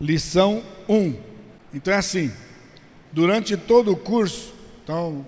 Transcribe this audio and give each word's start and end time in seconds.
lição 0.00 0.62
1. 0.88 1.14
Então 1.74 1.92
é 1.92 1.96
assim, 1.96 2.32
durante 3.12 3.56
todo 3.56 3.92
o 3.92 3.96
curso, 3.96 4.54
então 4.82 5.26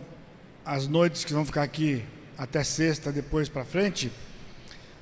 as 0.65 0.87
noites 0.87 1.25
que 1.25 1.33
vão 1.33 1.45
ficar 1.45 1.63
aqui 1.63 2.05
até 2.37 2.63
sexta, 2.63 3.11
depois 3.11 3.49
para 3.49 3.65
frente, 3.65 4.13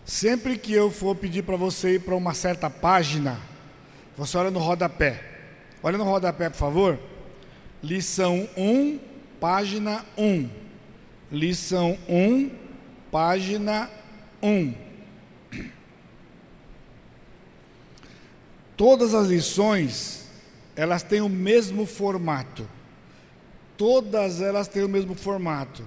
sempre 0.04 0.56
que 0.56 0.72
eu 0.72 0.90
for 0.90 1.14
pedir 1.14 1.42
para 1.42 1.56
você 1.56 1.94
ir 1.94 2.00
para 2.00 2.14
uma 2.14 2.32
certa 2.32 2.70
página, 2.70 3.38
você 4.16 4.38
olha 4.38 4.50
no 4.50 4.60
rodapé. 4.60 5.22
Olha 5.82 5.98
no 5.98 6.04
rodapé, 6.04 6.48
por 6.48 6.56
favor. 6.56 6.98
Lição 7.82 8.48
1, 8.56 8.98
página 9.38 10.04
1. 10.16 10.48
Lição 11.30 11.98
1, 12.08 12.50
página 13.10 13.90
1. 14.42 14.85
Todas 18.76 19.14
as 19.14 19.28
lições, 19.28 20.26
elas 20.74 21.02
têm 21.02 21.22
o 21.22 21.28
mesmo 21.28 21.86
formato. 21.86 22.68
Todas 23.76 24.40
elas 24.40 24.68
têm 24.68 24.84
o 24.84 24.88
mesmo 24.88 25.14
formato. 25.14 25.82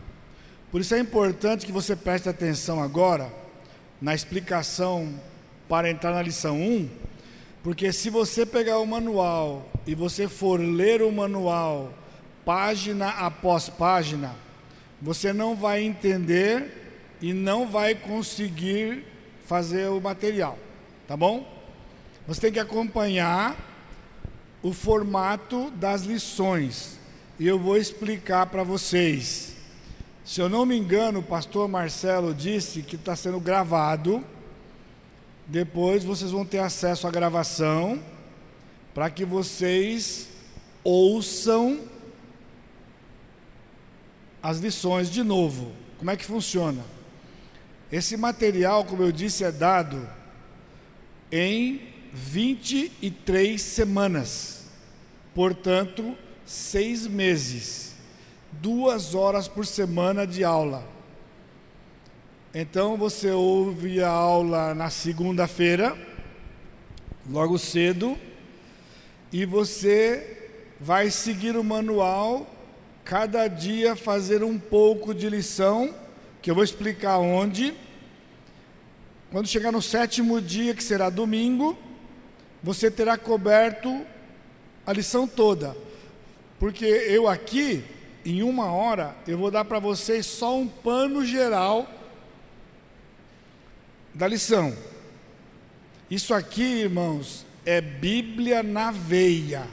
Por 0.72 0.82
isso 0.82 0.96
é 0.96 1.00
importante 1.00 1.66
que 1.66 1.72
você 1.72 1.96
preste 1.96 2.30
atenção 2.30 2.82
agora 2.82 3.32
na 4.02 4.16
explicação 4.16 5.14
para 5.68 5.90
entrar 5.90 6.12
na 6.12 6.22
lição 6.22 6.60
1, 6.60 6.90
porque 7.64 7.92
se 7.92 8.10
você 8.10 8.46
pegar 8.46 8.80
o 8.80 8.86
manual 8.86 9.70
e 9.86 9.94
você 9.94 10.28
for 10.28 10.60
ler 10.60 11.02
o 11.02 11.12
manual 11.12 11.94
página 12.46 13.10
após 13.10 13.70
página, 13.70 14.36
você 15.02 15.32
não 15.32 15.56
vai 15.56 15.84
entender 15.84 17.16
e 17.22 17.34
não 17.34 17.68
vai 17.68 17.94
conseguir 17.94 19.06
fazer 19.46 19.90
o 19.90 20.00
material, 20.00 20.58
tá 21.08 21.16
bom? 21.16 21.59
Você 22.30 22.42
tem 22.42 22.52
que 22.52 22.60
acompanhar 22.60 23.58
o 24.62 24.72
formato 24.72 25.72
das 25.72 26.04
lições. 26.04 27.00
E 27.40 27.48
eu 27.48 27.58
vou 27.58 27.76
explicar 27.76 28.46
para 28.46 28.62
vocês. 28.62 29.56
Se 30.24 30.40
eu 30.40 30.48
não 30.48 30.64
me 30.64 30.78
engano, 30.78 31.22
o 31.22 31.24
pastor 31.24 31.68
Marcelo 31.68 32.32
disse 32.32 32.84
que 32.84 32.96
está 32.96 33.16
sendo 33.16 33.40
gravado. 33.40 34.24
Depois 35.48 36.04
vocês 36.04 36.30
vão 36.30 36.46
ter 36.46 36.60
acesso 36.60 37.08
à 37.08 37.10
gravação 37.10 38.00
para 38.94 39.10
que 39.10 39.26
vocês 39.26 40.28
ouçam 40.84 41.80
as 44.44 44.60
lições 44.60 45.10
de 45.10 45.24
novo. 45.24 45.72
Como 45.98 46.12
é 46.12 46.16
que 46.16 46.26
funciona? 46.26 46.84
Esse 47.92 48.16
material, 48.16 48.86
como 48.86 49.02
eu 49.02 49.12
disse, 49.12 49.44
é 49.44 49.52
dado 49.52 50.08
em 51.32 51.89
23 52.14 53.62
semanas, 53.62 54.66
portanto, 55.34 56.18
seis 56.46 57.06
meses, 57.06 57.94
duas 58.52 59.14
horas 59.14 59.48
por 59.48 59.66
semana 59.66 60.26
de 60.26 60.44
aula. 60.44 60.88
Então 62.54 62.98
você 62.98 63.30
ouve 63.30 64.02
a 64.02 64.10
aula 64.10 64.74
na 64.74 64.90
segunda-feira, 64.90 65.96
logo 67.30 67.60
cedo, 67.60 68.18
e 69.32 69.46
você 69.46 70.50
vai 70.80 71.12
seguir 71.12 71.56
o 71.56 71.64
manual, 71.64 72.48
cada 73.06 73.48
dia 73.48 73.96
fazer 73.96 74.44
um 74.44 74.58
pouco 74.58 75.14
de 75.14 75.30
lição, 75.30 75.94
que 76.42 76.50
eu 76.50 76.56
vou 76.56 76.64
explicar 76.64 77.20
onde. 77.20 77.74
Quando 79.32 79.48
chegar 79.48 79.72
no 79.72 79.82
sétimo 79.82 80.42
dia, 80.42 80.74
que 80.74 80.84
será 80.84 81.12
domingo, 81.12 81.78
você 82.62 82.92
terá 82.92 83.18
coberto 83.18 84.06
a 84.86 84.94
lição 84.94 85.28
toda. 85.28 85.76
Porque 86.60 86.86
eu 86.86 87.28
aqui, 87.28 87.84
em 88.26 88.44
uma 88.44 88.72
hora, 88.72 89.16
eu 89.28 89.38
vou 89.38 89.50
dar 89.50 89.66
para 89.66 89.80
vocês 89.80 90.26
só 90.26 90.58
um 90.58 90.68
pano 90.68 91.26
geral 91.26 91.88
da 94.14 94.28
lição. 94.28 94.76
Isso 96.10 96.34
aqui, 96.34 96.64
irmãos, 96.64 97.46
é 97.66 97.80
Bíblia 97.80 98.64
na 98.64 98.92
veia. 98.92 99.68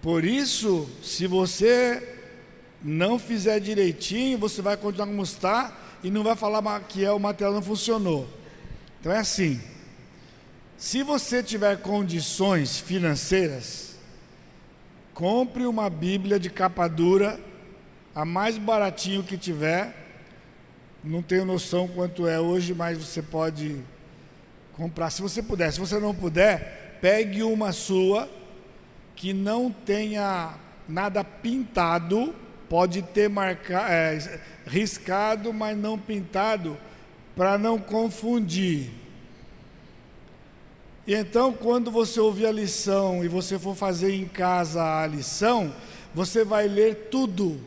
Por 0.00 0.24
isso, 0.24 0.88
se 1.02 1.26
você 1.26 2.16
não 2.82 3.18
fizer 3.18 3.60
direitinho, 3.60 4.38
você 4.38 4.60
vai 4.60 4.76
continuar 4.76 5.06
como 5.06 5.22
está 5.22 5.76
e 6.02 6.10
não 6.10 6.24
vai 6.24 6.34
falar 6.34 6.80
que 6.80 7.04
é 7.04 7.12
o 7.12 7.20
material 7.20 7.54
não 7.54 7.62
funcionou. 7.62 8.26
Então 9.00 9.12
é 9.12 9.18
assim. 9.18 9.60
Se 10.76 11.02
você 11.02 11.42
tiver 11.42 11.76
condições 11.78 12.78
financeiras, 12.78 13.96
compre 15.14 15.66
uma 15.66 15.88
Bíblia 15.88 16.38
de 16.38 16.50
capa 16.50 16.88
dura, 16.88 17.38
a 18.14 18.24
mais 18.24 18.58
baratinho 18.58 19.22
que 19.22 19.38
tiver. 19.38 19.94
Não 21.02 21.22
tenho 21.22 21.44
noção 21.44 21.88
quanto 21.88 22.26
é 22.26 22.40
hoje, 22.40 22.74
mas 22.74 22.98
você 22.98 23.22
pode 23.22 23.80
comprar 24.76 25.10
se 25.10 25.22
você 25.22 25.42
puder. 25.42 25.72
Se 25.72 25.80
você 25.80 25.98
não 25.98 26.14
puder, 26.14 26.98
pegue 27.00 27.42
uma 27.42 27.72
sua 27.72 28.28
que 29.14 29.32
não 29.32 29.70
tenha 29.70 30.54
nada 30.88 31.22
pintado, 31.22 32.34
pode 32.68 33.02
ter 33.02 33.28
marca, 33.28 33.82
é, 33.88 34.40
riscado, 34.66 35.52
mas 35.52 35.76
não 35.76 35.98
pintado, 35.98 36.76
para 37.36 37.58
não 37.58 37.78
confundir. 37.78 39.01
E 41.06 41.14
então, 41.14 41.52
quando 41.52 41.90
você 41.90 42.20
ouvir 42.20 42.46
a 42.46 42.52
lição 42.52 43.24
e 43.24 43.28
você 43.28 43.58
for 43.58 43.74
fazer 43.74 44.14
em 44.14 44.26
casa 44.26 45.02
a 45.02 45.06
lição, 45.06 45.74
você 46.14 46.44
vai 46.44 46.68
ler 46.68 47.08
tudo 47.10 47.60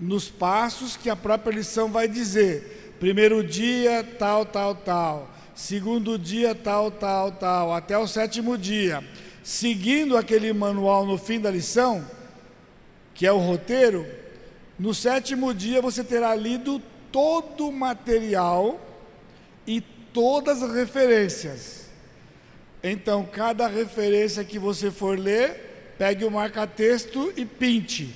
nos 0.00 0.30
passos 0.30 0.96
que 0.96 1.10
a 1.10 1.16
própria 1.16 1.56
lição 1.56 1.90
vai 1.90 2.08
dizer. 2.08 2.96
Primeiro 2.98 3.44
dia, 3.44 4.02
tal, 4.18 4.46
tal, 4.46 4.74
tal. 4.74 5.30
Segundo 5.54 6.18
dia, 6.18 6.54
tal, 6.54 6.90
tal, 6.90 7.32
tal. 7.32 7.74
Até 7.74 7.98
o 7.98 8.06
sétimo 8.06 8.56
dia. 8.56 9.04
Seguindo 9.42 10.16
aquele 10.16 10.52
manual 10.52 11.04
no 11.04 11.18
fim 11.18 11.40
da 11.40 11.50
lição, 11.50 12.04
que 13.14 13.26
é 13.26 13.32
o 13.32 13.38
roteiro, 13.38 14.06
no 14.78 14.94
sétimo 14.94 15.52
dia 15.52 15.82
você 15.82 16.02
terá 16.02 16.34
lido 16.34 16.80
todo 17.12 17.68
o 17.68 17.72
material 17.72 18.80
e 19.66 19.80
todas 19.80 20.62
as 20.62 20.72
referências. 20.72 21.87
Então, 22.82 23.24
cada 23.24 23.66
referência 23.66 24.44
que 24.44 24.58
você 24.58 24.90
for 24.90 25.18
ler, 25.18 25.94
pegue 25.98 26.24
o 26.24 26.30
marca-texto 26.30 27.32
e 27.36 27.44
pinte. 27.44 28.14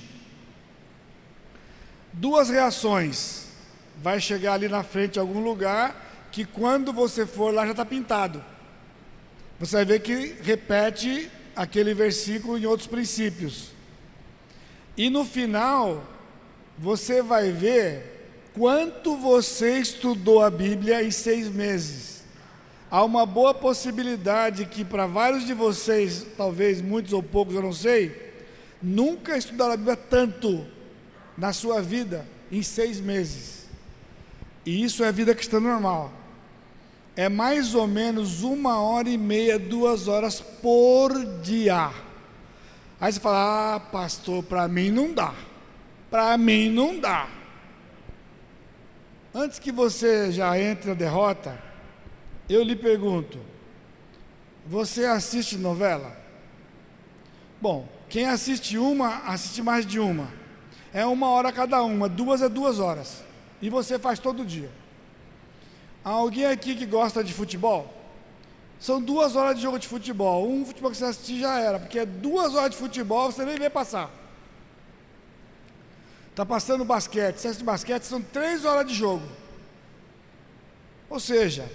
Duas 2.13 2.49
reações. 2.49 3.47
Vai 4.01 4.19
chegar 4.19 4.53
ali 4.53 4.67
na 4.67 4.83
frente 4.83 5.19
algum 5.19 5.43
lugar 5.43 6.29
que 6.31 6.45
quando 6.45 6.91
você 6.93 7.25
for 7.25 7.53
lá 7.53 7.65
já 7.65 7.71
está 7.71 7.85
pintado. 7.85 8.43
Você 9.59 9.75
vai 9.77 9.85
ver 9.85 9.99
que 9.99 10.35
repete 10.41 11.29
aquele 11.55 11.93
versículo 11.93 12.57
em 12.57 12.65
outros 12.65 12.87
princípios. 12.87 13.71
E 14.95 15.09
no 15.09 15.25
final, 15.25 16.03
você 16.77 17.21
vai 17.21 17.51
ver 17.51 18.49
quanto 18.53 19.17
você 19.17 19.77
estudou 19.77 20.41
a 20.41 20.49
Bíblia 20.49 21.03
em 21.03 21.11
seis 21.11 21.49
meses 21.49 22.12
há 22.93 23.03
uma 23.03 23.25
boa 23.25 23.55
possibilidade 23.55 24.65
que 24.65 24.85
para 24.85 25.07
vários 25.07 25.47
de 25.47 25.53
vocês, 25.55 26.27
talvez 26.37 26.79
muitos 26.79 27.11
ou 27.11 27.23
poucos, 27.23 27.55
eu 27.55 27.61
não 27.63 27.73
sei, 27.73 28.35
nunca 28.79 29.35
estudaram 29.35 29.73
a 29.73 29.77
Bíblia 29.77 29.95
tanto 29.95 30.63
na 31.35 31.51
sua 31.51 31.81
vida 31.81 32.23
em 32.51 32.61
seis 32.61 33.01
meses. 33.01 33.67
E 34.63 34.83
isso 34.83 35.03
é 35.03 35.11
vida 35.11 35.33
cristã 35.33 35.59
normal. 35.59 36.13
É 37.15 37.27
mais 37.27 37.73
ou 37.73 37.87
menos 37.87 38.43
uma 38.43 38.79
hora 38.79 39.09
e 39.09 39.17
meia, 39.17 39.57
duas 39.57 40.07
horas 40.07 40.39
por 40.39 41.11
dia. 41.41 41.89
Aí 43.01 43.11
você 43.11 43.19
fala, 43.19 43.73
ah, 43.73 43.79
pastor, 43.79 44.43
para 44.43 44.67
mim 44.67 44.91
não 44.91 45.11
dá. 45.11 45.33
Para 46.11 46.37
mim 46.37 46.69
não 46.69 46.99
dá. 46.99 47.27
Antes 49.33 49.57
que 49.57 49.71
você 49.71 50.31
já 50.31 50.59
entre 50.59 50.89
na 50.89 50.93
derrota, 50.93 51.72
eu 52.49 52.63
lhe 52.63 52.75
pergunto: 52.75 53.37
você 54.65 55.05
assiste 55.05 55.57
novela? 55.57 56.15
Bom, 57.61 57.87
quem 58.09 58.25
assiste 58.25 58.77
uma, 58.77 59.19
assiste 59.25 59.61
mais 59.61 59.85
de 59.85 59.99
uma. 59.99 60.27
É 60.93 61.05
uma 61.05 61.29
hora 61.29 61.51
cada 61.51 61.81
uma, 61.81 62.07
duas 62.07 62.41
é 62.41 62.49
duas 62.49 62.79
horas. 62.79 63.23
E 63.61 63.69
você 63.69 63.97
faz 63.97 64.19
todo 64.19 64.45
dia. 64.45 64.69
Há 66.03 66.09
alguém 66.09 66.45
aqui 66.45 66.75
que 66.75 66.85
gosta 66.85 67.23
de 67.23 67.33
futebol? 67.33 67.91
São 68.79 69.01
duas 69.01 69.35
horas 69.37 69.55
de 69.55 69.61
jogo 69.61 69.79
de 69.79 69.87
futebol. 69.87 70.49
Um 70.49 70.65
futebol 70.65 70.91
que 70.91 70.97
você 70.97 71.05
assistir 71.05 71.39
já 71.39 71.59
era, 71.59 71.79
porque 71.79 71.99
é 71.99 72.05
duas 72.05 72.53
horas 72.53 72.71
de 72.71 72.77
futebol, 72.77 73.31
você 73.31 73.45
nem 73.45 73.57
vê 73.57 73.69
passar. 73.69 74.11
Está 76.29 76.45
passando 76.45 76.83
basquete, 76.83 77.37
você 77.37 77.47
assiste 77.47 77.63
basquete, 77.63 78.03
são 78.03 78.21
três 78.21 78.65
horas 78.65 78.85
de 78.85 78.93
jogo. 78.93 79.25
Ou 81.09 81.19
seja, 81.19 81.71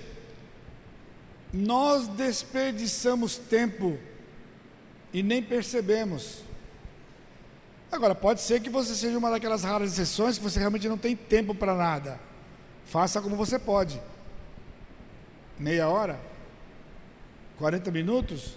nós 1.52 2.08
desperdiçamos 2.08 3.36
tempo 3.36 3.98
e 5.12 5.22
nem 5.22 5.42
percebemos. 5.42 6.42
Agora, 7.90 8.14
pode 8.14 8.42
ser 8.42 8.60
que 8.60 8.68
você 8.68 8.94
seja 8.94 9.16
uma 9.16 9.30
daquelas 9.30 9.64
raras 9.64 9.92
exceções 9.92 10.36
que 10.36 10.44
você 10.44 10.58
realmente 10.58 10.88
não 10.88 10.98
tem 10.98 11.16
tempo 11.16 11.54
para 11.54 11.74
nada. 11.74 12.20
Faça 12.84 13.20
como 13.20 13.34
você 13.34 13.58
pode. 13.58 14.00
Meia 15.58 15.88
hora? 15.88 16.20
40 17.56 17.90
minutos? 17.90 18.56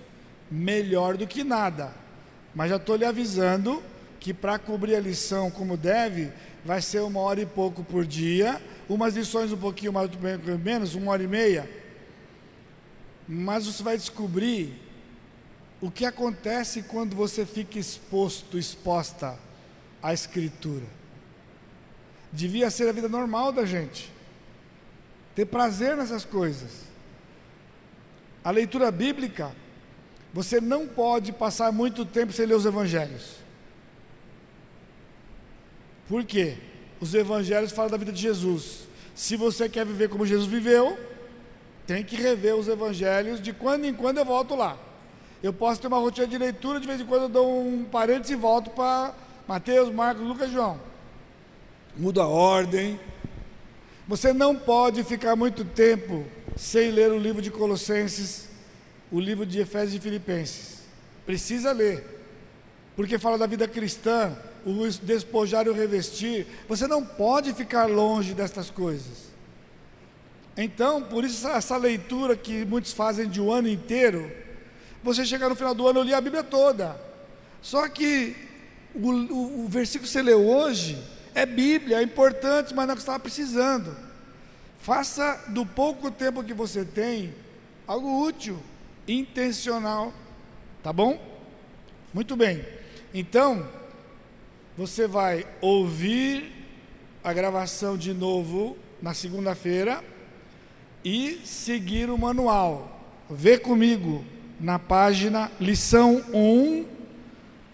Melhor 0.49 1.15
do 1.15 1.25
que 1.25 1.43
nada. 1.43 1.93
Mas 2.53 2.69
já 2.69 2.75
estou 2.75 2.97
lhe 2.97 3.05
avisando 3.05 3.81
que 4.19 4.33
para 4.33 4.59
cobrir 4.59 4.95
a 4.95 4.99
lição 4.99 5.49
como 5.49 5.75
deve, 5.75 6.31
vai 6.63 6.81
ser 6.81 6.99
uma 6.99 7.21
hora 7.21 7.41
e 7.41 7.45
pouco 7.45 7.83
por 7.83 8.05
dia, 8.05 8.61
umas 8.87 9.15
lições 9.15 9.51
um 9.51 9.57
pouquinho 9.57 9.93
mais 9.93 10.11
menos, 10.63 10.93
uma 10.93 11.11
hora 11.11 11.23
e 11.23 11.27
meia. 11.27 11.80
Mas 13.33 13.65
você 13.65 13.81
vai 13.81 13.95
descobrir 13.95 14.77
o 15.79 15.89
que 15.89 16.03
acontece 16.03 16.83
quando 16.83 17.15
você 17.15 17.45
fica 17.45 17.79
exposto, 17.79 18.57
exposta 18.57 19.39
à 20.03 20.13
Escritura. 20.13 20.83
Devia 22.29 22.69
ser 22.69 22.89
a 22.89 22.91
vida 22.91 23.07
normal 23.07 23.53
da 23.53 23.65
gente, 23.65 24.11
ter 25.33 25.45
prazer 25.45 25.95
nessas 25.95 26.25
coisas. 26.25 26.81
A 28.43 28.51
leitura 28.51 28.91
bíblica, 28.91 29.55
você 30.33 30.59
não 30.59 30.85
pode 30.85 31.31
passar 31.31 31.71
muito 31.71 32.03
tempo 32.05 32.33
sem 32.33 32.45
ler 32.45 32.55
os 32.55 32.65
evangelhos. 32.65 33.37
Por 36.05 36.25
quê? 36.25 36.57
Os 36.99 37.13
evangelhos 37.13 37.71
falam 37.71 37.91
da 37.91 37.95
vida 37.95 38.11
de 38.11 38.21
Jesus. 38.21 38.89
Se 39.15 39.37
você 39.37 39.69
quer 39.69 39.85
viver 39.85 40.09
como 40.09 40.25
Jesus 40.25 40.49
viveu, 40.49 41.10
tem 41.85 42.03
que 42.03 42.15
rever 42.15 42.55
os 42.55 42.67
evangelhos. 42.67 43.41
De 43.41 43.53
quando 43.53 43.85
em 43.85 43.93
quando 43.93 44.17
eu 44.17 44.25
volto 44.25 44.55
lá. 44.55 44.77
Eu 45.41 45.51
posso 45.51 45.81
ter 45.81 45.87
uma 45.87 45.97
rotina 45.97 46.27
de 46.27 46.37
leitura, 46.37 46.79
de 46.79 46.87
vez 46.87 47.01
em 47.01 47.05
quando 47.05 47.23
eu 47.23 47.29
dou 47.29 47.65
um 47.65 47.83
parênteses 47.83 48.31
e 48.31 48.35
volto 48.35 48.69
para 48.69 49.13
Mateus, 49.47 49.91
Marcos, 49.91 50.25
Lucas 50.25 50.49
e 50.49 50.53
João. 50.53 50.79
Muda 51.97 52.21
a 52.21 52.27
ordem. 52.27 52.99
Você 54.07 54.33
não 54.33 54.55
pode 54.55 55.03
ficar 55.03 55.35
muito 55.35 55.65
tempo 55.65 56.25
sem 56.55 56.91
ler 56.91 57.11
o 57.11 57.17
livro 57.17 57.41
de 57.41 57.49
Colossenses, 57.49 58.47
o 59.11 59.19
livro 59.19 59.45
de 59.45 59.59
Efésios 59.59 59.95
e 59.95 59.99
Filipenses. 59.99 60.81
Precisa 61.25 61.71
ler, 61.71 62.23
porque 62.95 63.17
fala 63.17 63.37
da 63.37 63.47
vida 63.47 63.67
cristã, 63.67 64.37
o 64.65 64.87
despojar 65.03 65.65
e 65.65 65.69
o 65.69 65.73
revestir. 65.73 66.45
Você 66.67 66.87
não 66.87 67.03
pode 67.03 67.53
ficar 67.53 67.85
longe 67.85 68.33
destas 68.33 68.69
coisas. 68.69 69.30
Então, 70.55 71.01
por 71.01 71.23
isso, 71.23 71.47
essa 71.47 71.77
leitura 71.77 72.35
que 72.35 72.65
muitos 72.65 72.91
fazem 72.91 73.29
de 73.29 73.39
um 73.39 73.51
ano 73.51 73.69
inteiro, 73.69 74.31
você 75.03 75.25
chegar 75.25 75.49
no 75.49 75.55
final 75.55 75.73
do 75.73 75.87
ano, 75.87 75.99
eu 75.99 76.03
li 76.03 76.13
a 76.13 76.21
Bíblia 76.21 76.43
toda. 76.43 76.99
Só 77.61 77.87
que 77.87 78.35
o, 78.93 79.09
o, 79.09 79.65
o 79.65 79.67
versículo 79.67 80.07
que 80.07 80.11
você 80.11 80.21
leu 80.21 80.45
hoje 80.45 81.01
é 81.33 81.45
Bíblia, 81.45 81.99
é 81.99 82.03
importante, 82.03 82.73
mas 82.73 82.85
não 82.85 82.91
é 82.91 82.93
o 82.93 82.97
que 82.97 83.01
você 83.01 83.09
estava 83.09 83.19
precisando. 83.19 83.95
Faça 84.79 85.45
do 85.49 85.65
pouco 85.65 86.11
tempo 86.11 86.43
que 86.43 86.53
você 86.53 86.83
tem 86.83 87.33
algo 87.87 88.25
útil, 88.25 88.59
intencional, 89.07 90.13
tá 90.83 90.91
bom? 90.91 91.19
Muito 92.13 92.35
bem. 92.35 92.65
Então, 93.13 93.67
você 94.77 95.07
vai 95.07 95.47
ouvir 95.61 96.51
a 97.23 97.31
gravação 97.31 97.97
de 97.97 98.13
novo 98.13 98.77
na 99.01 99.13
segunda-feira 99.13 100.03
e 101.03 101.41
seguir 101.43 102.09
o 102.09 102.17
manual. 102.17 102.99
Vê 103.29 103.57
comigo 103.57 104.23
na 104.59 104.77
página 104.77 105.51
lição 105.59 106.23
1, 106.33 106.85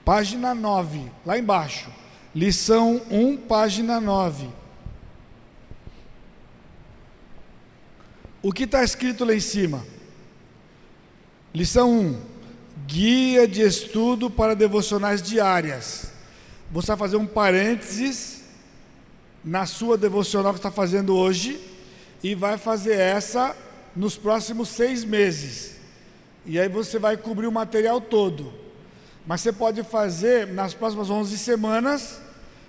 página 0.06 0.56
9, 0.56 1.12
lá 1.26 1.38
embaixo. 1.38 1.90
Lição 2.34 3.02
1, 3.10 3.38
página 3.38 4.00
9. 4.00 4.48
O 8.42 8.54
que 8.54 8.64
está 8.64 8.84
escrito 8.84 9.26
lá 9.26 9.34
em 9.34 9.40
cima? 9.40 9.84
Lição 11.54 11.92
1: 11.92 12.22
Guia 12.86 13.48
de 13.48 13.62
estudo 13.62 14.30
para 14.30 14.56
devocionais 14.56 15.22
diárias. 15.22 16.12
Você 16.72 16.88
vai 16.88 16.98
fazer 16.98 17.18
um 17.18 17.26
parênteses 17.26 18.44
na 19.44 19.66
sua 19.66 19.98
devocional 19.98 20.54
que 20.54 20.60
está 20.60 20.72
fazendo 20.72 21.16
hoje 21.16 21.60
e 22.24 22.36
vai 22.36 22.58
fazer 22.58 22.98
essa 22.98 23.56
nos 23.96 24.18
próximos 24.18 24.70
seis 24.70 25.04
meses. 25.04 25.78
E 26.46 26.60
aí 26.60 26.70
você 26.70 26.98
vai 26.98 27.18
cobrir 27.18 27.48
o 27.48 27.52
material 27.52 28.00
todo. 28.00 28.54
Mas 29.26 29.42
você 29.42 29.52
pode 29.52 29.84
fazer 29.84 30.48
nas 30.48 30.74
próximas 30.74 31.10
11 31.10 31.38
semanas, 31.38 32.22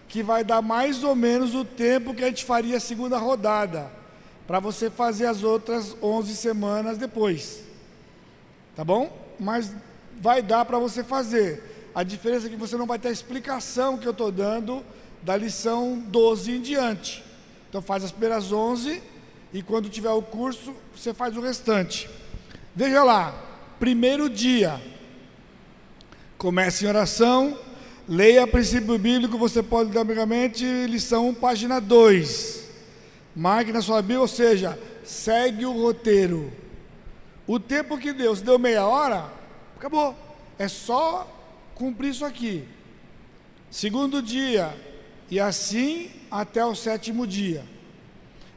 que 0.08 0.22
vai 0.22 0.42
dar 0.42 0.60
mais 0.60 1.04
ou 1.04 1.14
menos 1.14 1.54
o 1.54 1.64
tempo 1.64 2.14
que 2.14 2.24
a 2.24 2.26
gente 2.26 2.44
faria 2.44 2.78
a 2.78 2.80
segunda 2.80 3.18
rodada, 3.18 3.90
para 4.46 4.58
você 4.58 4.90
fazer 4.90 5.26
as 5.26 5.44
outras 5.44 5.96
11 6.02 6.34
semanas 6.34 6.98
depois. 6.98 7.62
Tá 8.74 8.82
bom? 8.82 9.16
Mas 9.38 9.72
vai 10.20 10.42
dar 10.42 10.64
para 10.64 10.78
você 10.78 11.04
fazer. 11.04 11.90
A 11.94 12.02
diferença 12.02 12.46
é 12.46 12.50
que 12.50 12.56
você 12.56 12.76
não 12.76 12.86
vai 12.86 12.98
ter 12.98 13.08
a 13.08 13.12
explicação 13.12 13.96
que 13.96 14.06
eu 14.06 14.12
estou 14.12 14.32
dando 14.32 14.84
da 15.22 15.36
lição 15.36 16.02
12 16.08 16.56
em 16.56 16.60
diante. 16.60 17.24
Então 17.68 17.82
faz 17.82 18.02
as 18.02 18.10
primeiras 18.10 18.50
11 18.50 19.02
e 19.52 19.62
quando 19.62 19.88
tiver 19.88 20.10
o 20.10 20.22
curso, 20.22 20.74
você 20.94 21.14
faz 21.14 21.36
o 21.36 21.40
restante. 21.40 22.08
Veja 22.74 23.02
lá, 23.02 23.34
primeiro 23.78 24.28
dia. 24.28 24.80
Comece 26.36 26.84
em 26.84 26.88
oração, 26.88 27.58
leia 28.08 28.46
princípio 28.46 28.98
bíblico, 28.98 29.38
você 29.38 29.62
pode 29.62 29.90
dar 29.90 30.02
amigamente, 30.02 30.64
lição 30.86 31.28
1, 31.30 31.34
página 31.34 31.80
2. 31.80 32.68
Marque 33.34 33.72
na 33.72 33.80
sua 33.80 34.00
Bíblia, 34.02 34.20
ou 34.20 34.28
seja, 34.28 34.78
segue 35.02 35.64
o 35.64 35.72
roteiro. 35.72 36.52
O 37.46 37.58
tempo 37.58 37.98
que 37.98 38.12
Deus 38.12 38.42
deu 38.42 38.58
meia 38.58 38.86
hora, 38.86 39.32
acabou. 39.76 40.14
É 40.58 40.68
só 40.68 41.26
cumprir 41.74 42.10
isso 42.10 42.24
aqui. 42.24 42.64
Segundo 43.70 44.20
dia, 44.20 44.74
e 45.30 45.40
assim 45.40 46.10
até 46.30 46.64
o 46.64 46.74
sétimo 46.74 47.26
dia. 47.26 47.64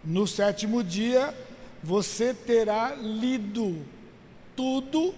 No 0.03 0.25
sétimo 0.25 0.83
dia, 0.83 1.36
você 1.83 2.33
terá 2.33 2.95
lido 2.95 3.86
tudo 4.56 5.13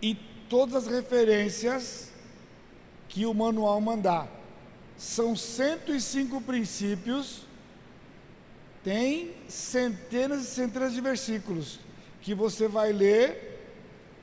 e 0.00 0.14
todas 0.48 0.86
as 0.86 0.86
referências 0.86 2.10
que 3.08 3.26
o 3.26 3.34
manual 3.34 3.80
mandar. 3.80 4.28
São 4.96 5.34
105 5.34 6.40
princípios, 6.40 7.42
tem 8.84 9.32
centenas 9.48 10.42
e 10.42 10.46
centenas 10.46 10.92
de 10.92 11.00
versículos 11.00 11.80
que 12.20 12.34
você 12.34 12.68
vai 12.68 12.92
ler 12.92 13.54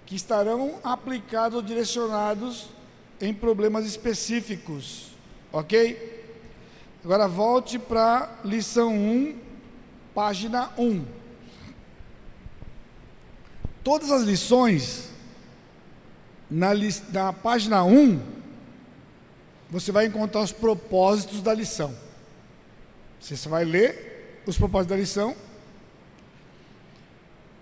que 0.05 0.15
estarão 0.15 0.79
aplicados 0.83 1.55
ou 1.55 1.61
direcionados 1.61 2.67
em 3.19 3.33
problemas 3.33 3.85
específicos, 3.85 5.11
ok? 5.53 6.25
Agora 7.03 7.27
volte 7.27 7.77
para 7.77 8.39
lição 8.43 8.93
1, 8.93 9.50
página 10.13 10.71
1. 10.77 11.05
Todas 13.83 14.11
as 14.11 14.23
lições, 14.23 15.09
na, 16.49 16.71
na 17.11 17.33
página 17.33 17.83
1, 17.83 18.21
você 19.69 19.91
vai 19.91 20.05
encontrar 20.05 20.41
os 20.41 20.51
propósitos 20.51 21.41
da 21.41 21.53
lição. 21.53 21.95
Você 23.19 23.47
vai 23.47 23.63
ler 23.63 24.43
os 24.45 24.57
propósitos 24.57 24.89
da 24.95 25.01
lição. 25.01 25.35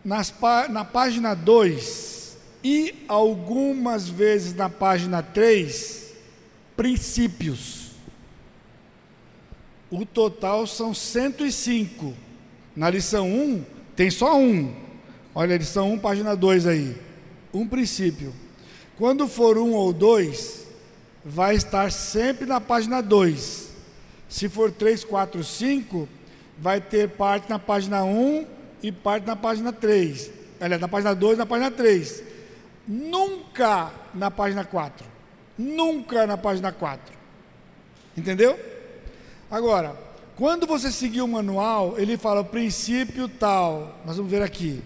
Nas, 0.03 0.33
na 0.69 0.83
página 0.83 1.35
2 1.35 2.37
e 2.63 3.05
algumas 3.07 4.09
vezes 4.09 4.53
na 4.53 4.69
página 4.69 5.21
3, 5.21 6.13
princípios. 6.75 7.91
O 9.91 10.05
total 10.05 10.67
são 10.67 10.93
105. 10.93 12.28
Na 12.79 12.89
lição 12.89 13.29
1, 13.29 13.65
tem 13.93 14.09
só 14.09 14.37
um, 14.37 14.73
Olha, 15.35 15.57
lição 15.57 15.91
1, 15.91 15.99
página 15.99 16.33
2 16.33 16.65
aí. 16.65 16.95
Um 17.53 17.67
princípio. 17.67 18.33
Quando 18.97 19.27
for 19.27 19.57
um 19.57 19.73
ou 19.73 19.91
dois, 19.91 20.65
vai 21.25 21.55
estar 21.55 21.91
sempre 21.91 22.45
na 22.45 22.61
página 22.61 23.01
2. 23.01 23.69
Se 24.29 24.47
for 24.47 24.71
3, 24.71 25.03
4, 25.03 25.43
5, 25.43 26.07
vai 26.57 26.79
ter 26.79 27.09
parte 27.09 27.49
na 27.49 27.59
página 27.59 28.01
1 28.05 28.47
e 28.81 28.93
parte 28.93 29.27
na 29.27 29.35
página 29.35 29.73
3. 29.73 30.31
Aliás, 30.61 30.79
na 30.79 30.87
página 30.87 31.13
2 31.13 31.37
na 31.37 31.45
página 31.45 31.69
3. 31.69 32.23
Nunca 32.87 33.91
na 34.13 34.31
página 34.31 34.63
4. 34.63 35.05
Nunca 35.57 36.25
na 36.25 36.37
página 36.37 36.71
4. 36.71 37.13
Entendeu? 38.15 38.57
Agora, 39.51 40.08
quando 40.39 40.65
você 40.65 40.89
seguir 40.89 41.21
o 41.21 41.27
manual, 41.27 41.95
ele 41.99 42.15
fala 42.15 42.45
princípio 42.45 43.27
tal. 43.27 43.99
Nós 44.05 44.15
vamos 44.15 44.31
ver 44.31 44.41
aqui. 44.41 44.81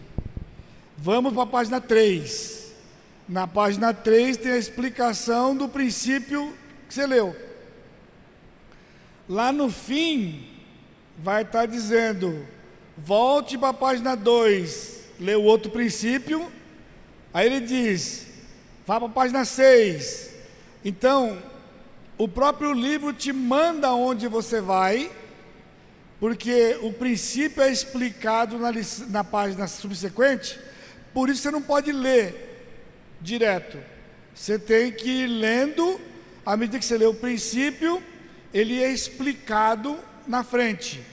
Vamos 0.97 1.31
para 1.31 1.43
a 1.43 1.45
página 1.45 1.79
3. 1.79 2.73
na 3.29 3.45
página 3.45 3.93
3 3.93 4.37
tem 4.37 4.51
a 4.51 4.57
explicação 4.57 5.55
do 5.55 5.69
princípio 5.69 6.51
que 6.87 6.93
você 6.95 7.05
leu. 7.05 7.35
Lá 9.29 9.51
no 9.51 9.69
fim, 9.69 10.43
vai 11.19 11.43
estar 11.43 11.67
dizendo: 11.67 12.47
volte 12.97 13.55
para 13.55 13.69
a 13.69 13.73
página 13.75 14.15
2, 14.15 15.01
lê 15.19 15.35
o 15.35 15.43
outro 15.43 15.69
princípio. 15.69 16.51
Aí 17.31 17.45
ele 17.45 17.59
diz: 17.59 18.25
vá 18.87 18.99
para 18.99 19.07
a 19.07 19.11
página 19.11 19.45
6. 19.45 20.33
Então, 20.83 21.37
o 22.17 22.27
próprio 22.27 22.73
livro 22.73 23.13
te 23.13 23.31
manda 23.31 23.93
onde 23.93 24.27
você 24.27 24.59
vai, 24.59 25.11
porque 26.23 26.79
o 26.81 26.93
princípio 26.93 27.61
é 27.61 27.69
explicado 27.69 28.57
na, 28.57 28.71
na 29.09 29.25
página 29.25 29.67
subsequente, 29.67 30.57
por 31.13 31.27
isso 31.27 31.41
você 31.41 31.51
não 31.51 31.61
pode 31.61 31.91
ler 31.91 32.63
direto. 33.19 33.77
Você 34.33 34.57
tem 34.57 34.89
que 34.89 35.09
ir 35.23 35.27
lendo, 35.27 35.99
à 36.45 36.55
medida 36.55 36.79
que 36.79 36.85
você 36.85 36.97
lê 36.97 37.05
o 37.05 37.13
princípio, 37.13 38.01
ele 38.53 38.81
é 38.81 38.89
explicado 38.89 39.99
na 40.25 40.45
frente. 40.45 41.03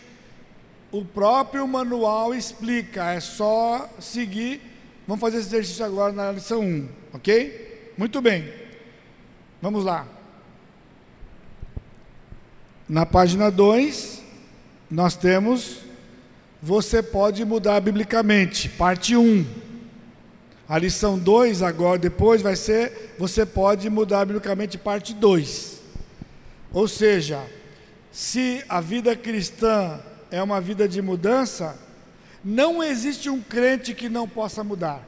O 0.93 1.05
próprio 1.05 1.67
manual 1.67 2.33
explica, 2.33 3.11
é 3.11 3.19
só 3.19 3.93
seguir. 3.99 4.61
Vamos 5.09 5.21
fazer 5.21 5.39
esse 5.39 5.49
exercício 5.49 5.85
agora 5.85 6.13
na 6.13 6.31
lição 6.31 6.61
1, 6.61 6.89
ok? 7.15 7.95
Muito 7.99 8.23
bem. 8.23 8.49
Vamos 9.61 9.85
lá. 9.85 10.07
Na 12.89 13.05
página 13.05 13.51
2, 13.51 14.20
nós 14.91 15.15
temos 15.15 15.79
Você 16.63 17.03
pode 17.03 17.45
mudar 17.45 17.81
biblicamente, 17.81 18.69
parte 18.69 19.17
1. 19.17 19.47
A 20.69 20.79
lição 20.79 21.19
2 21.19 21.63
agora, 21.63 21.99
depois 21.99 22.43
vai 22.43 22.57
ser 22.57 23.15
Você 23.19 23.47
pode 23.47 23.89
mudar 23.89 24.25
biblicamente, 24.25 24.77
parte 24.77 25.15
2. 25.15 25.81
Ou 26.73 26.87
seja, 26.87 27.45
se 28.13 28.65
a 28.69 28.81
vida 28.81 29.15
cristã 29.17 30.01
é 30.31 30.43
uma 30.43 30.61
vida 30.61 30.89
de 30.89 31.01
mudança, 31.01 31.79
não 32.45 32.83
existe 32.83 33.29
um 33.29 33.41
crente 33.41 33.95
que 33.95 34.09
não 34.09 34.29
possa 34.29 34.65
mudar. 34.65 35.07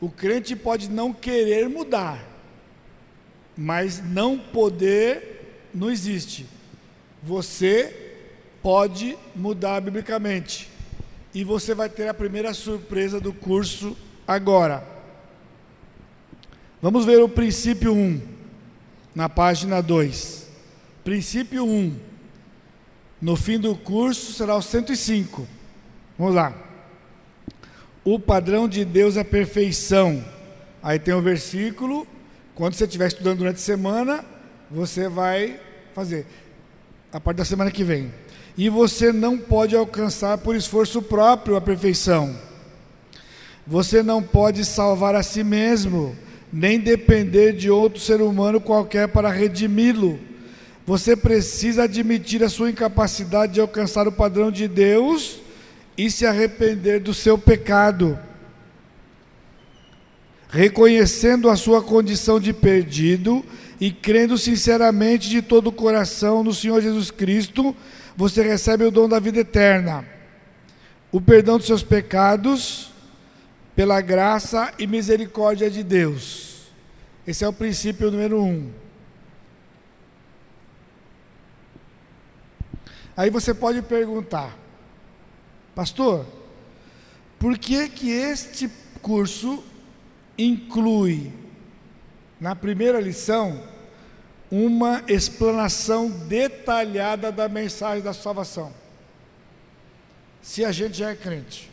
O 0.00 0.10
crente 0.10 0.54
pode 0.54 0.90
não 0.90 1.12
querer 1.12 1.68
mudar, 1.68 2.22
mas 3.56 4.02
não 4.02 4.38
poder 4.38 5.70
não 5.72 5.90
existe. 5.90 6.46
Você 7.22 8.03
pode 8.64 9.18
mudar 9.36 9.78
biblicamente. 9.82 10.70
E 11.34 11.44
você 11.44 11.74
vai 11.74 11.90
ter 11.90 12.08
a 12.08 12.14
primeira 12.14 12.54
surpresa 12.54 13.20
do 13.20 13.30
curso 13.30 13.94
agora. 14.26 14.82
Vamos 16.80 17.04
ver 17.04 17.22
o 17.22 17.28
princípio 17.28 17.92
1, 17.92 18.22
na 19.14 19.28
página 19.28 19.82
2. 19.82 20.48
Princípio 21.04 21.66
1. 21.66 21.94
No 23.20 23.36
fim 23.36 23.58
do 23.58 23.76
curso 23.76 24.32
será 24.32 24.56
o 24.56 24.62
105. 24.62 25.46
Vamos 26.18 26.34
lá. 26.34 26.54
O 28.02 28.18
padrão 28.18 28.66
de 28.66 28.82
Deus 28.82 29.18
é 29.18 29.24
perfeição. 29.24 30.24
Aí 30.82 30.98
tem 30.98 31.12
o 31.12 31.20
versículo. 31.20 32.06
Quando 32.54 32.72
você 32.74 32.84
estiver 32.84 33.08
estudando 33.08 33.38
durante 33.38 33.56
a 33.56 33.58
semana, 33.58 34.24
você 34.70 35.06
vai 35.06 35.60
fazer. 35.94 36.26
A 37.12 37.20
parte 37.20 37.36
da 37.36 37.44
semana 37.44 37.70
que 37.70 37.84
vem. 37.84 38.23
E 38.56 38.68
você 38.68 39.12
não 39.12 39.36
pode 39.36 39.74
alcançar 39.74 40.38
por 40.38 40.54
esforço 40.54 41.02
próprio 41.02 41.56
a 41.56 41.60
perfeição. 41.60 42.36
Você 43.66 44.02
não 44.02 44.22
pode 44.22 44.64
salvar 44.64 45.14
a 45.14 45.22
si 45.22 45.42
mesmo, 45.42 46.16
nem 46.52 46.78
depender 46.78 47.52
de 47.52 47.70
outro 47.70 48.00
ser 48.00 48.20
humano 48.20 48.60
qualquer 48.60 49.08
para 49.08 49.30
redimi-lo 49.30 50.18
você 50.86 51.16
precisa 51.16 51.84
admitir 51.84 52.44
a 52.44 52.48
sua 52.48 52.70
incapacidade 52.70 53.54
de 53.54 53.60
alcançar 53.60 54.06
o 54.06 54.12
padrão 54.12 54.50
de 54.50 54.68
Deus 54.68 55.38
e 55.96 56.10
se 56.10 56.26
arrepender 56.26 57.00
do 57.00 57.14
seu 57.14 57.38
pecado. 57.38 58.18
Reconhecendo 60.48 61.48
a 61.48 61.56
sua 61.56 61.82
condição 61.82 62.38
de 62.38 62.52
perdido 62.52 63.42
e 63.80 63.90
crendo 63.90 64.36
sinceramente 64.36 65.28
de 65.28 65.40
todo 65.40 65.68
o 65.68 65.72
coração 65.72 66.44
no 66.44 66.52
Senhor 66.52 66.82
Jesus 66.82 67.10
Cristo, 67.10 67.74
você 68.16 68.42
recebe 68.42 68.84
o 68.84 68.90
dom 68.90 69.08
da 69.08 69.18
vida 69.18 69.40
eterna, 69.40 70.04
o 71.10 71.20
perdão 71.20 71.58
dos 71.58 71.66
seus 71.66 71.82
pecados, 71.82 72.92
pela 73.74 74.00
graça 74.00 74.72
e 74.78 74.86
misericórdia 74.86 75.68
de 75.68 75.82
Deus. 75.82 76.68
Esse 77.26 77.44
é 77.44 77.48
o 77.48 77.52
princípio 77.52 78.10
número 78.10 78.40
um. 78.40 78.70
Aí 83.16 83.30
você 83.30 83.54
pode 83.54 83.80
perguntar, 83.82 84.56
pastor, 85.74 86.26
por 87.38 87.58
que 87.58 87.88
que 87.88 88.10
este 88.10 88.70
curso 89.00 89.62
inclui 90.36 91.32
na 92.40 92.56
primeira 92.56 93.00
lição 93.00 93.62
uma 94.62 95.02
explanação 95.08 96.08
detalhada 96.08 97.32
da 97.32 97.48
mensagem 97.48 98.02
da 98.02 98.12
salvação? 98.12 98.72
Se 100.42 100.64
a 100.64 100.70
gente 100.70 100.98
já 100.98 101.10
é 101.10 101.14
crente. 101.14 101.70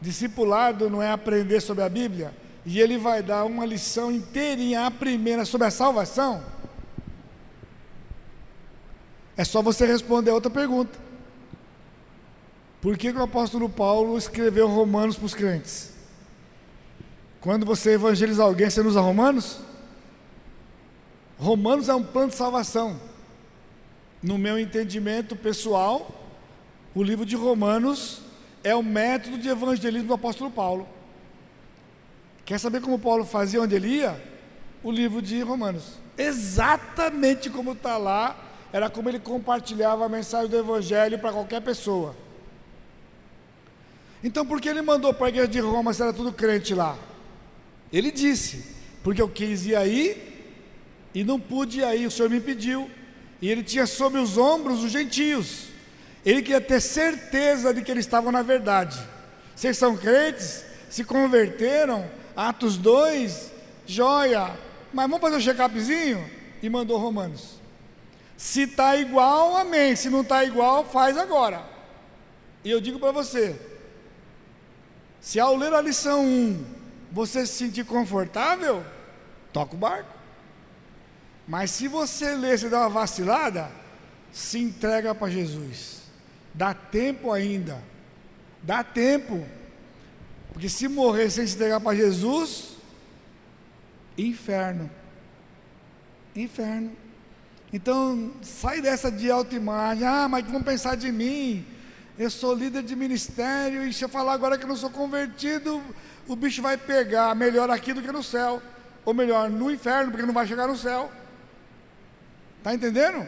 Discipulado 0.00 0.88
não 0.88 1.02
é 1.02 1.10
aprender 1.10 1.60
sobre 1.60 1.82
a 1.82 1.88
Bíblia 1.88 2.32
e 2.64 2.80
ele 2.80 2.96
vai 2.96 3.22
dar 3.22 3.44
uma 3.44 3.66
lição 3.66 4.12
inteirinha, 4.12 4.86
a 4.86 4.90
primeira 4.90 5.44
sobre 5.44 5.66
a 5.66 5.70
salvação 5.70 6.42
é 9.38 9.44
só 9.44 9.62
você 9.62 9.86
responder 9.86 10.32
a 10.32 10.34
outra 10.34 10.50
pergunta. 10.50 10.98
Por 12.80 12.98
que, 12.98 13.12
que 13.12 13.18
o 13.18 13.22
apóstolo 13.22 13.68
Paulo 13.68 14.18
escreveu 14.18 14.66
Romanos 14.66 15.14
para 15.14 15.26
os 15.26 15.34
crentes? 15.34 15.92
Quando 17.40 17.64
você 17.64 17.92
evangeliza 17.92 18.42
alguém, 18.42 18.68
você 18.68 18.82
não 18.82 18.90
usa 18.90 19.00
Romanos? 19.00 19.60
Romanos 21.38 21.88
é 21.88 21.94
um 21.94 22.02
plano 22.02 22.30
de 22.30 22.34
salvação. 22.34 23.00
No 24.22 24.36
meu 24.36 24.58
entendimento 24.58 25.36
pessoal, 25.36 26.10
o 26.94 27.02
livro 27.02 27.24
de 27.24 27.36
Romanos 27.36 28.22
é 28.64 28.74
o 28.74 28.82
método 28.82 29.38
de 29.38 29.48
evangelismo 29.48 30.08
do 30.08 30.14
apóstolo 30.14 30.50
Paulo. 30.50 30.88
Quer 32.44 32.58
saber 32.58 32.80
como 32.80 32.98
Paulo 32.98 33.24
fazia 33.24 33.62
onde 33.62 33.76
ele 33.76 33.88
ia? 33.88 34.20
O 34.82 34.90
livro 34.90 35.22
de 35.22 35.40
Romanos. 35.42 35.98
Exatamente 36.16 37.48
como 37.48 37.72
está 37.72 37.96
lá 37.96 38.36
era 38.72 38.90
como 38.90 39.08
ele 39.08 39.18
compartilhava 39.18 40.04
a 40.04 40.08
mensagem 40.08 40.48
do 40.50 40.58
Evangelho 40.58 41.18
para 41.18 41.32
qualquer 41.32 41.62
pessoa. 41.62 42.14
Então, 44.22 44.44
por 44.44 44.60
que 44.60 44.68
ele 44.68 44.82
mandou 44.82 45.14
para 45.14 45.26
a 45.26 45.28
igreja 45.28 45.48
de 45.48 45.60
Roma 45.60 45.94
se 45.94 46.02
era 46.02 46.12
tudo 46.12 46.32
crente 46.32 46.74
lá? 46.74 46.98
Ele 47.92 48.10
disse, 48.10 48.74
porque 49.02 49.22
eu 49.22 49.28
quis 49.28 49.64
ir 49.64 49.76
aí 49.76 50.37
e 51.18 51.24
não 51.24 51.40
pude 51.40 51.82
aí, 51.82 52.06
o 52.06 52.10
Senhor 52.12 52.30
me 52.30 52.36
impediu. 52.36 52.88
E 53.42 53.50
ele 53.50 53.64
tinha 53.64 53.88
sob 53.88 54.16
os 54.18 54.38
ombros 54.38 54.84
os 54.84 54.92
gentios. 54.92 55.64
Ele 56.24 56.42
queria 56.42 56.60
ter 56.60 56.80
certeza 56.80 57.74
de 57.74 57.82
que 57.82 57.90
eles 57.90 58.06
estavam 58.06 58.30
na 58.30 58.40
verdade. 58.40 58.96
Vocês 59.52 59.76
são 59.76 59.96
crentes? 59.96 60.64
Se 60.88 61.02
converteram? 61.02 62.08
Atos 62.36 62.76
2, 62.76 63.52
joia. 63.84 64.56
Mas 64.92 65.10
vamos 65.10 65.20
fazer 65.20 65.36
um 65.38 65.40
check-upzinho? 65.40 66.24
E 66.62 66.70
mandou 66.70 66.96
Romanos. 66.98 67.54
Se 68.36 68.62
está 68.62 68.96
igual, 68.96 69.56
amém. 69.56 69.96
Se 69.96 70.08
não 70.08 70.20
está 70.20 70.44
igual, 70.44 70.84
faz 70.84 71.18
agora. 71.18 71.64
E 72.62 72.70
eu 72.70 72.80
digo 72.80 73.00
para 73.00 73.10
você: 73.10 73.60
se 75.20 75.40
ao 75.40 75.56
ler 75.56 75.74
a 75.74 75.80
lição 75.80 76.24
1 76.24 76.64
você 77.10 77.44
se 77.44 77.54
sentir 77.54 77.84
confortável, 77.84 78.84
toca 79.52 79.74
o 79.74 79.76
barco. 79.76 80.17
Mas 81.48 81.70
se 81.70 81.88
você 81.88 82.34
ler 82.34 82.62
e 82.62 82.68
dá 82.68 82.80
uma 82.80 82.90
vacilada, 82.90 83.70
se 84.30 84.58
entrega 84.58 85.14
para 85.14 85.32
Jesus. 85.32 86.02
Dá 86.52 86.74
tempo 86.74 87.32
ainda. 87.32 87.82
Dá 88.62 88.84
tempo. 88.84 89.46
Porque 90.52 90.68
se 90.68 90.86
morrer 90.88 91.30
sem 91.30 91.46
se 91.46 91.54
entregar 91.54 91.80
para 91.80 91.96
Jesus, 91.96 92.76
inferno. 94.18 94.90
Inferno. 96.36 96.92
Então, 97.72 98.30
sai 98.42 98.82
dessa 98.82 99.10
de 99.10 99.30
autoimagem. 99.30 100.06
Ah, 100.06 100.28
mas 100.28 100.44
vão 100.44 100.62
pensar 100.62 100.96
de 100.96 101.10
mim? 101.10 101.64
Eu 102.18 102.28
sou 102.28 102.54
líder 102.54 102.82
de 102.82 102.94
ministério 102.94 103.84
e 103.84 103.92
se 103.94 104.04
eu 104.04 104.08
falar 104.10 104.34
agora 104.34 104.58
que 104.58 104.64
eu 104.64 104.68
não 104.68 104.76
sou 104.76 104.90
convertido, 104.90 105.82
o 106.26 106.36
bicho 106.36 106.60
vai 106.60 106.76
pegar 106.76 107.34
melhor 107.34 107.70
aqui 107.70 107.94
do 107.94 108.02
que 108.02 108.12
no 108.12 108.22
céu. 108.22 108.60
Ou 109.02 109.14
melhor, 109.14 109.48
no 109.48 109.70
inferno, 109.70 110.10
porque 110.10 110.26
não 110.26 110.34
vai 110.34 110.46
chegar 110.46 110.66
no 110.66 110.76
céu. 110.76 111.10
Está 112.68 112.74
entendendo? 112.74 113.26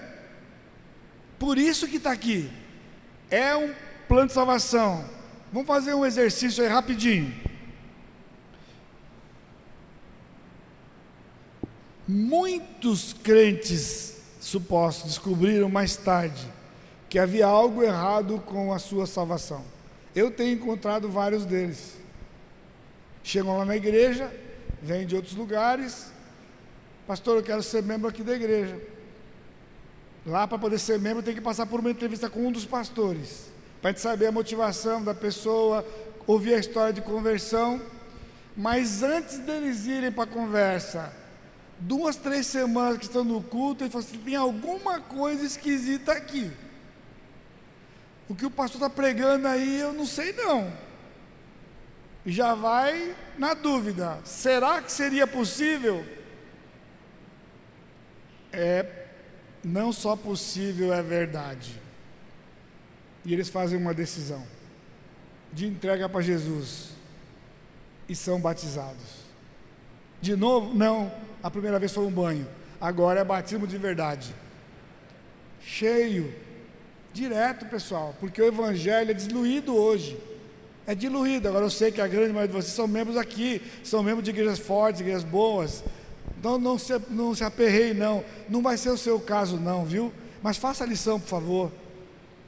Por 1.38 1.56
isso 1.56 1.88
que 1.88 1.96
está 1.96 2.12
aqui. 2.12 2.50
É 3.30 3.56
um 3.56 3.72
plano 4.06 4.26
de 4.26 4.34
salvação. 4.34 5.02
Vamos 5.50 5.66
fazer 5.66 5.94
um 5.94 6.04
exercício 6.04 6.62
aí 6.62 6.68
rapidinho. 6.68 7.32
Muitos 12.06 13.14
crentes 13.14 14.20
supostos 14.38 15.12
descobriram 15.12 15.70
mais 15.70 15.96
tarde 15.96 16.46
que 17.08 17.18
havia 17.18 17.46
algo 17.46 17.82
errado 17.82 18.40
com 18.40 18.74
a 18.74 18.78
sua 18.78 19.06
salvação. 19.06 19.64
Eu 20.14 20.30
tenho 20.30 20.52
encontrado 20.52 21.08
vários 21.08 21.46
deles. 21.46 21.96
Chegam 23.22 23.56
lá 23.56 23.64
na 23.64 23.76
igreja, 23.76 24.30
vêm 24.82 25.06
de 25.06 25.16
outros 25.16 25.34
lugares. 25.34 26.12
Pastor, 27.06 27.38
eu 27.38 27.42
quero 27.42 27.62
ser 27.62 27.82
membro 27.82 28.06
aqui 28.06 28.22
da 28.22 28.34
igreja. 28.34 28.99
Lá 30.26 30.46
para 30.46 30.58
poder 30.58 30.78
ser 30.78 30.98
membro 30.98 31.22
tem 31.22 31.34
que 31.34 31.40
passar 31.40 31.66
por 31.66 31.80
uma 31.80 31.90
entrevista 31.90 32.28
com 32.28 32.46
um 32.46 32.52
dos 32.52 32.66
pastores, 32.66 33.50
para 33.80 33.90
gente 33.90 34.00
saber 34.00 34.26
a 34.26 34.32
motivação 34.32 35.02
da 35.02 35.14
pessoa, 35.14 35.86
ouvir 36.26 36.54
a 36.54 36.58
história 36.58 36.92
de 36.92 37.00
conversão. 37.00 37.80
Mas 38.56 39.02
antes 39.02 39.38
deles 39.38 39.86
irem 39.86 40.12
para 40.12 40.24
a 40.24 40.26
conversa, 40.26 41.12
duas, 41.78 42.16
três 42.16 42.46
semanas 42.46 42.98
que 42.98 43.04
estão 43.04 43.24
no 43.24 43.42
culto, 43.42 43.84
ele 43.84 43.90
fala 43.90 44.04
assim: 44.04 44.18
tem 44.18 44.36
alguma 44.36 45.00
coisa 45.00 45.44
esquisita 45.44 46.12
aqui. 46.12 46.50
O 48.28 48.34
que 48.34 48.44
o 48.44 48.50
pastor 48.50 48.82
está 48.82 48.90
pregando 48.90 49.48
aí, 49.48 49.80
eu 49.80 49.92
não 49.92 50.04
sei 50.04 50.32
não. 50.34 50.70
Já 52.26 52.54
vai 52.54 53.16
na 53.38 53.54
dúvida: 53.54 54.18
será 54.24 54.82
que 54.82 54.92
seria 54.92 55.26
possível? 55.26 56.04
É 58.52 58.99
não 59.62 59.92
só 59.92 60.16
possível, 60.16 60.92
é 60.92 61.02
verdade. 61.02 61.80
E 63.24 63.32
eles 63.32 63.48
fazem 63.48 63.78
uma 63.78 63.92
decisão 63.92 64.42
de 65.52 65.66
entrega 65.66 66.08
para 66.08 66.20
Jesus 66.20 66.90
e 68.08 68.14
são 68.14 68.40
batizados. 68.40 69.20
De 70.20 70.36
novo, 70.36 70.74
não, 70.74 71.12
a 71.42 71.50
primeira 71.50 71.78
vez 71.78 71.92
foi 71.92 72.04
um 72.04 72.10
banho, 72.10 72.46
agora 72.80 73.20
é 73.20 73.24
batismo 73.24 73.66
de 73.66 73.78
verdade. 73.78 74.34
Cheio, 75.60 76.34
direto, 77.12 77.66
pessoal, 77.66 78.14
porque 78.18 78.40
o 78.40 78.46
evangelho 78.46 79.10
é 79.10 79.14
diluído 79.14 79.76
hoje. 79.76 80.18
É 80.86 80.94
diluído. 80.94 81.46
Agora 81.48 81.66
eu 81.66 81.70
sei 81.70 81.92
que 81.92 82.00
a 82.00 82.08
grande 82.08 82.32
maioria 82.32 82.48
de 82.48 82.54
vocês 82.54 82.74
são 82.74 82.88
membros 82.88 83.16
aqui, 83.16 83.62
são 83.84 84.02
membros 84.02 84.24
de 84.24 84.30
igrejas 84.30 84.58
fortes, 84.58 85.00
igrejas 85.00 85.22
boas, 85.22 85.84
então 86.40 86.58
não 86.58 86.78
se, 86.78 86.98
não 87.10 87.34
se 87.34 87.44
não. 87.94 88.24
Não 88.48 88.62
vai 88.62 88.78
ser 88.78 88.88
o 88.88 88.96
seu 88.96 89.20
caso, 89.20 89.58
não, 89.58 89.84
viu? 89.84 90.10
Mas 90.42 90.56
faça 90.56 90.84
a 90.84 90.86
lição, 90.86 91.20
por 91.20 91.28
favor. 91.28 91.72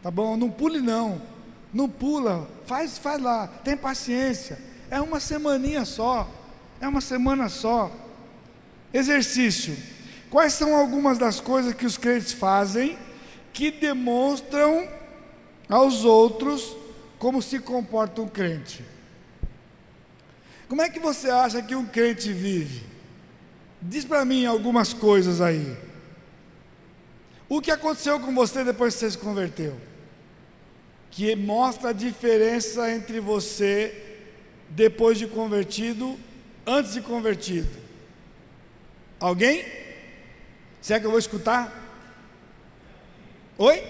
Tá 0.03 0.11
bom? 0.11 0.35
Não 0.35 0.51
pule, 0.51 0.81
não. 0.81 1.21
Não 1.75 1.91
pula. 1.91 2.49
Faz, 2.65 2.97
faz 2.97 3.21
lá. 3.21 3.47
Tem 3.47 3.77
paciência. 3.77 4.59
É 4.91 4.99
uma 4.99 5.21
semaninha 5.21 5.85
só. 5.85 6.27
É 6.81 6.89
uma 6.89 7.03
semana 7.03 7.51
só. 7.51 7.93
Exercício. 8.95 9.77
Quais 10.31 10.55
são 10.55 10.75
algumas 10.75 11.19
das 11.19 11.39
coisas 11.39 11.75
que 11.75 11.85
os 11.85 11.99
crentes 11.99 12.33
fazem 12.33 12.99
que 13.53 13.71
demonstram 13.71 14.89
aos 15.69 16.03
outros 16.03 16.75
como 17.19 17.43
se 17.43 17.59
comporta 17.59 18.23
um 18.23 18.29
crente? 18.29 18.83
Como 20.67 20.81
é 20.81 20.89
que 20.89 20.99
você 20.99 21.29
acha 21.29 21.61
que 21.61 21.75
um 21.75 21.85
crente 21.85 22.33
vive? 22.33 22.92
Diz 23.83 24.05
para 24.05 24.25
mim 24.25 24.47
algumas 24.47 24.93
coisas 24.93 25.41
aí. 25.41 25.77
O 27.49 27.61
que 27.61 27.71
aconteceu 27.71 28.21
com 28.21 28.33
você 28.33 28.63
depois 28.63 28.95
que 28.95 29.01
você 29.01 29.11
se 29.11 29.19
converteu? 29.19 29.77
Que 31.11 31.35
mostra 31.35 31.91
a 31.91 31.93
diferença 31.93 32.91
entre 32.91 33.19
você 33.19 34.21
depois 34.71 35.19
de 35.19 35.27
convertido, 35.27 36.19
antes 36.65 36.95
de 36.95 37.01
convertido. 37.01 37.69
Alguém? 39.19 39.65
Será 40.81 41.01
que 41.01 41.07
eu 41.07 41.11
vou 41.11 41.19
escutar? 41.19 41.71
Oi? 43.59 43.83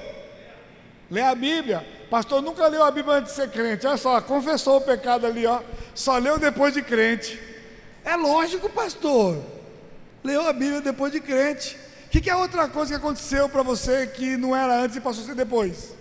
Lê 1.11 1.21
a 1.21 1.35
Bíblia. 1.35 1.87
Pastor 2.11 2.43
nunca 2.43 2.67
leu 2.67 2.83
a 2.83 2.91
Bíblia 2.91 3.17
antes 3.17 3.33
de 3.33 3.37
ser 3.37 3.51
crente. 3.51 3.87
Olha 3.87 3.97
só, 3.99 4.21
confessou 4.23 4.79
o 4.79 4.81
pecado 4.81 5.27
ali, 5.27 5.47
ó. 5.47 5.63
Só 5.95 6.17
leu 6.17 6.39
depois 6.39 6.73
de 6.73 6.83
crente. 6.83 7.39
É 8.05 8.17
lógico, 8.17 8.69
pastor 8.71 9.62
leu 10.23 10.47
a 10.47 10.53
Bíblia 10.53 10.81
depois 10.81 11.13
de 11.13 11.21
crente. 11.21 11.77
O 12.07 12.11
que, 12.11 12.21
que 12.21 12.31
é 12.31 12.37
outra 12.37 12.69
coisa 12.69 12.91
que 12.91 12.97
aconteceu 12.97 13.49
para 13.49 13.63
você 13.63 14.07
que 14.07 14.37
não 14.37 14.55
era 14.55 14.81
antes 14.81 14.97
e 14.97 15.01
passou 15.01 15.25
a 15.25 15.27
ser 15.27 15.35
depois? 15.35 15.95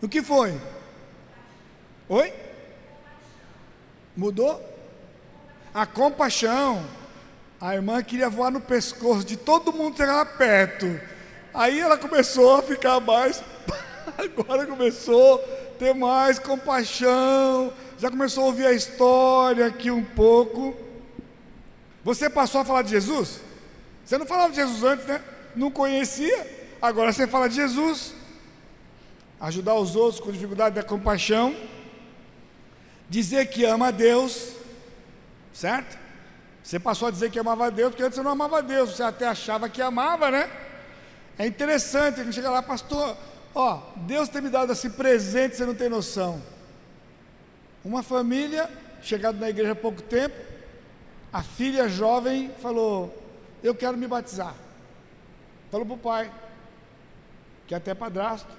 O 0.00 0.08
que 0.08 0.22
foi? 0.22 0.60
Oi? 2.08 2.32
Mudou? 4.16 4.62
A 5.74 5.86
compaixão. 5.86 6.84
A 7.60 7.74
irmã 7.74 8.02
queria 8.02 8.28
voar 8.28 8.50
no 8.50 8.60
pescoço 8.60 9.24
de 9.24 9.36
todo 9.36 9.72
mundo 9.72 9.92
que 9.92 9.98
chegava 9.98 10.26
perto. 10.26 11.00
Aí 11.54 11.80
ela 11.80 11.96
começou 11.96 12.56
a 12.56 12.62
ficar 12.62 13.00
mais. 13.00 13.42
Agora 14.18 14.66
começou 14.66 15.36
a 15.36 15.78
ter 15.78 15.94
mais 15.94 16.38
compaixão. 16.38 17.72
Já 17.98 18.10
começou 18.10 18.44
a 18.44 18.46
ouvir 18.46 18.66
a 18.66 18.72
história 18.72 19.66
aqui 19.66 19.90
um 19.90 20.04
pouco. 20.04 20.85
Você 22.06 22.30
passou 22.30 22.60
a 22.60 22.64
falar 22.64 22.82
de 22.82 22.90
Jesus? 22.90 23.40
Você 24.04 24.16
não 24.16 24.26
falava 24.26 24.50
de 24.50 24.56
Jesus 24.56 24.84
antes, 24.84 25.06
né? 25.06 25.20
Não 25.56 25.72
conhecia. 25.72 26.38
Agora 26.80 27.12
você 27.12 27.26
fala 27.26 27.48
de 27.48 27.56
Jesus. 27.56 28.14
Ajudar 29.40 29.74
os 29.74 29.96
outros 29.96 30.20
com 30.20 30.30
dificuldade 30.30 30.76
da 30.76 30.84
compaixão. 30.84 31.56
Dizer 33.10 33.46
que 33.46 33.64
ama 33.64 33.88
a 33.88 33.90
Deus. 33.90 34.52
Certo? 35.52 35.98
Você 36.62 36.78
passou 36.78 37.08
a 37.08 37.10
dizer 37.10 37.28
que 37.28 37.40
amava 37.40 37.66
a 37.66 37.70
Deus, 37.70 37.90
porque 37.90 38.04
antes 38.04 38.14
você 38.14 38.22
não 38.22 38.30
amava 38.30 38.58
a 38.58 38.60
Deus, 38.60 38.90
você 38.90 39.02
até 39.02 39.26
achava 39.26 39.68
que 39.68 39.82
amava, 39.82 40.30
né? 40.30 40.48
É 41.36 41.44
interessante, 41.44 42.20
ele 42.20 42.32
chega 42.32 42.50
lá, 42.50 42.62
pastor, 42.62 43.16
ó, 43.52 43.82
Deus 43.96 44.28
tem 44.28 44.42
me 44.42 44.48
dado 44.48 44.72
esse 44.72 44.90
presente, 44.90 45.56
você 45.56 45.66
não 45.66 45.74
tem 45.74 45.88
noção. 45.88 46.40
Uma 47.84 48.04
família, 48.04 48.70
chegado 49.02 49.40
na 49.40 49.50
igreja 49.50 49.72
há 49.72 49.76
pouco 49.76 50.02
tempo, 50.02 50.55
a 51.32 51.42
filha 51.42 51.88
jovem 51.88 52.50
falou: 52.62 53.16
Eu 53.62 53.74
quero 53.74 53.96
me 53.96 54.06
batizar. 54.06 54.54
Falou 55.70 55.86
para 55.86 55.94
o 55.94 55.98
pai, 55.98 56.32
que 57.66 57.74
é 57.74 57.76
até 57.76 57.94
padrasto. 57.94 58.52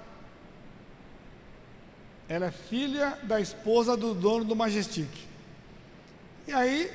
Ela 2.28 2.46
é 2.46 2.50
filha 2.50 3.18
da 3.22 3.40
esposa 3.40 3.96
do 3.96 4.14
dono 4.14 4.44
do 4.44 4.54
Majestic. 4.54 5.08
E 6.46 6.52
aí 6.52 6.90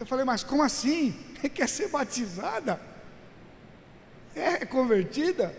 eu 0.00 0.06
falei: 0.06 0.24
Mas 0.24 0.42
como 0.42 0.62
assim? 0.62 1.12
Quer 1.54 1.68
ser 1.68 1.88
batizada? 1.88 2.80
É 4.34 4.64
convertida? 4.64 5.54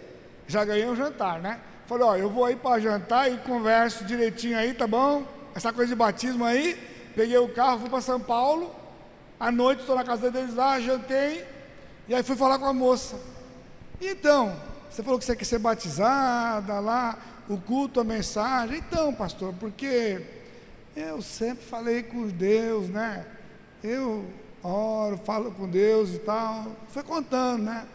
Já 0.48 0.66
ganhei 0.66 0.88
um 0.88 0.96
jantar, 0.96 1.40
né? 1.40 1.60
Falei: 1.86 2.04
Ó, 2.04 2.16
eu 2.16 2.30
vou 2.30 2.46
aí 2.46 2.56
para 2.56 2.82
jantar 2.82 3.32
e 3.32 3.38
converso 3.38 4.04
direitinho 4.04 4.58
aí, 4.58 4.74
tá 4.74 4.88
bom? 4.88 5.26
Essa 5.54 5.72
coisa 5.72 5.90
de 5.90 5.96
batismo 5.96 6.44
aí. 6.44 6.76
Peguei 7.16 7.38
o 7.38 7.50
carro, 7.50 7.82
fui 7.82 7.90
para 7.90 8.02
São 8.02 8.20
Paulo. 8.20 8.79
À 9.40 9.52
noite 9.52 9.80
estou 9.80 9.96
na 9.96 10.04
casa 10.04 10.30
deles 10.30 10.54
lá, 10.54 10.80
jantei, 10.82 11.46
e 12.08 12.14
aí 12.14 12.22
fui 12.24 12.36
falar 12.36 12.60
com 12.60 12.66
a 12.66 12.74
moça. 12.74 13.18
Então, 14.02 14.54
você 14.90 15.02
falou 15.02 15.18
que 15.18 15.24
você 15.24 15.36
quer 15.36 15.46
ser 15.46 15.60
batizada 15.60 16.80
lá, 16.80 17.18
o 17.48 17.58
culto, 17.58 18.02
a 18.02 18.04
mensagem. 18.04 18.78
Então, 18.78 19.14
pastor, 19.14 19.54
porque 19.60 20.22
eu 20.96 21.22
sempre 21.22 21.64
falei 21.64 22.04
com 22.04 22.28
Deus, 22.28 22.90
né? 22.90 23.26
Eu 23.82 24.26
oro, 24.62 25.18
falo 25.20 25.52
com 25.52 25.70
Deus 25.70 26.14
e 26.14 26.20
tal. 26.20 26.68
Foi 26.90 27.04
contando, 27.04 27.64
né? 27.64 27.88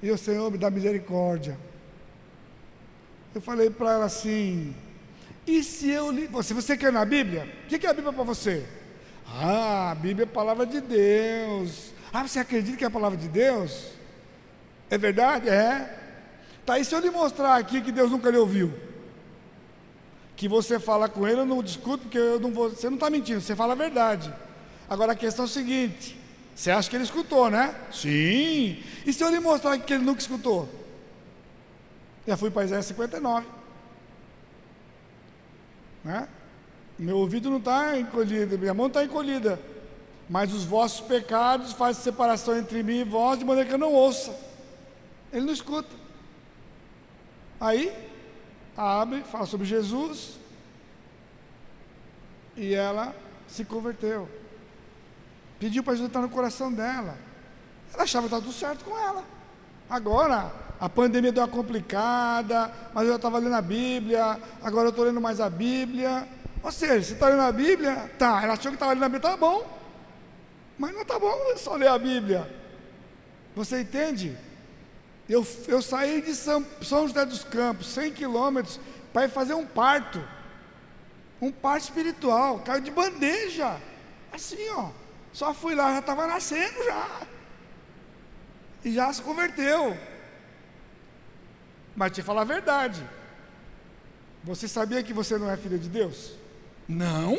E 0.00 0.10
o 0.10 0.18
Senhor 0.18 0.50
me 0.52 0.58
dá 0.58 0.70
misericórdia. 0.70 1.58
Eu 3.34 3.40
falei 3.40 3.70
para 3.70 3.94
ela 3.94 4.04
assim: 4.04 4.74
e 5.46 5.64
se 5.64 5.90
eu 5.90 6.12
li. 6.12 6.26
Você 6.28 6.76
quer 6.76 6.92
na 6.92 7.04
Bíblia, 7.04 7.52
o 7.64 7.66
que 7.66 7.86
é 7.86 7.90
a 7.90 7.94
Bíblia 7.94 8.12
para 8.12 8.22
você? 8.22 8.64
Ah, 9.26 9.90
a 9.90 9.94
Bíblia 9.94 10.24
é 10.24 10.28
a 10.28 10.32
palavra 10.32 10.66
de 10.66 10.80
Deus. 10.80 11.92
Ah, 12.12 12.26
você 12.26 12.38
acredita 12.38 12.76
que 12.76 12.84
é 12.84 12.86
a 12.86 12.90
palavra 12.90 13.18
de 13.18 13.28
Deus? 13.28 13.90
É 14.88 14.96
verdade? 14.96 15.48
É. 15.48 16.00
Tá, 16.64 16.78
e 16.78 16.84
se 16.84 16.94
eu 16.94 17.00
lhe 17.00 17.10
mostrar 17.10 17.56
aqui 17.56 17.80
que 17.80 17.92
Deus 17.92 18.10
nunca 18.10 18.30
lhe 18.30 18.38
ouviu? 18.38 18.72
Que 20.36 20.48
você 20.48 20.78
fala 20.78 21.08
com 21.08 21.26
ele, 21.26 21.40
eu 21.40 21.46
não 21.46 21.62
discuto, 21.62 22.04
porque 22.04 22.18
eu 22.18 22.40
não 22.40 22.50
vou, 22.52 22.70
você 22.70 22.88
não 22.88 22.94
está 22.94 23.10
mentindo, 23.10 23.40
você 23.40 23.54
fala 23.54 23.72
a 23.72 23.76
verdade. 23.76 24.32
Agora 24.88 25.12
a 25.12 25.16
questão 25.16 25.44
é 25.44 25.48
a 25.48 25.50
seguinte: 25.50 26.18
você 26.54 26.70
acha 26.70 26.88
que 26.88 26.96
ele 26.96 27.04
escutou, 27.04 27.50
né? 27.50 27.74
Sim. 27.92 28.82
E 29.04 29.12
se 29.12 29.22
eu 29.22 29.30
lhe 29.30 29.40
mostrar 29.40 29.76
que 29.78 29.92
ele 29.92 30.04
nunca 30.04 30.20
escutou? 30.20 30.68
Já 32.26 32.36
fui 32.36 32.50
para 32.50 32.64
Isaías 32.64 32.86
59. 32.86 33.46
Né? 36.04 36.28
Meu 36.98 37.18
ouvido 37.18 37.50
não 37.50 37.58
está 37.58 37.98
encolhido, 37.98 38.58
minha 38.58 38.74
mão 38.74 38.86
está 38.86 39.04
encolhida. 39.04 39.60
Mas 40.28 40.52
os 40.52 40.64
vossos 40.64 41.00
pecados 41.00 41.72
fazem 41.72 42.02
separação 42.02 42.56
entre 42.56 42.82
mim 42.82 43.00
e 43.00 43.04
vós, 43.04 43.38
de 43.38 43.44
maneira 43.44 43.68
que 43.68 43.74
eu 43.74 43.78
não 43.78 43.92
ouça. 43.92 44.34
Ele 45.32 45.44
não 45.44 45.52
escuta. 45.52 45.94
Aí, 47.60 47.92
abre, 48.76 49.22
fala 49.22 49.46
sobre 49.46 49.66
Jesus. 49.66 50.38
E 52.56 52.72
ela 52.72 53.14
se 53.48 53.64
converteu. 53.64 54.28
Pediu 55.58 55.82
para 55.82 55.94
Jesus 55.94 56.08
entrar 56.08 56.22
no 56.22 56.28
coração 56.28 56.72
dela. 56.72 57.18
Ela 57.92 58.04
achava 58.04 58.28
que 58.28 58.34
estava 58.34 58.42
tudo 58.42 58.54
certo 58.54 58.84
com 58.84 58.98
ela. 58.98 59.24
Agora, 59.88 60.52
a 60.80 60.88
pandemia 60.88 61.32
deu 61.32 61.42
uma 61.42 61.48
complicada, 61.48 62.72
mas 62.92 63.06
eu 63.06 63.16
estava 63.16 63.38
lendo 63.38 63.54
a 63.54 63.62
Bíblia, 63.62 64.38
agora 64.62 64.86
eu 64.86 64.90
estou 64.90 65.04
lendo 65.04 65.20
mais 65.20 65.40
a 65.40 65.48
Bíblia. 65.48 66.26
Ou 66.64 66.72
seja, 66.72 67.02
você 67.04 67.12
está 67.12 67.28
lendo 67.28 67.42
a 67.42 67.52
Bíblia? 67.52 68.10
Tá, 68.18 68.42
ela 68.42 68.54
achou 68.54 68.72
que 68.72 68.76
estava 68.76 68.94
lendo 68.94 69.04
a 69.04 69.08
Bíblia, 69.10 69.30
tá 69.30 69.36
bom. 69.36 69.70
Mas 70.78 70.94
não 70.94 71.02
está 71.02 71.18
bom 71.18 71.36
só 71.58 71.74
ler 71.74 71.88
a 71.88 71.98
Bíblia. 71.98 72.50
Você 73.54 73.82
entende? 73.82 74.34
Eu, 75.28 75.46
eu 75.68 75.82
saí 75.82 76.22
de 76.22 76.34
São, 76.34 76.66
São 76.80 77.06
José 77.06 77.26
dos 77.26 77.44
Campos, 77.44 77.88
100 77.88 78.12
quilômetros, 78.14 78.80
para 79.12 79.26
ir 79.26 79.28
fazer 79.28 79.52
um 79.52 79.66
parto. 79.66 80.26
Um 81.38 81.52
parto 81.52 81.84
espiritual, 81.84 82.60
caiu 82.60 82.80
de 82.80 82.90
bandeja. 82.90 83.78
Assim, 84.32 84.66
ó. 84.70 84.88
Só 85.34 85.52
fui 85.52 85.74
lá, 85.74 85.92
já 85.92 85.98
estava 85.98 86.26
nascendo 86.26 86.82
já. 86.82 87.26
E 88.82 88.94
já 88.94 89.12
se 89.12 89.20
converteu. 89.20 89.98
Mas 91.94 92.12
te 92.12 92.22
falar 92.22 92.40
a 92.40 92.46
verdade. 92.46 93.06
Você 94.42 94.66
sabia 94.66 95.02
que 95.02 95.12
você 95.12 95.36
não 95.36 95.50
é 95.50 95.58
filha 95.58 95.78
de 95.78 95.90
Deus? 95.90 96.42
Não. 96.88 97.38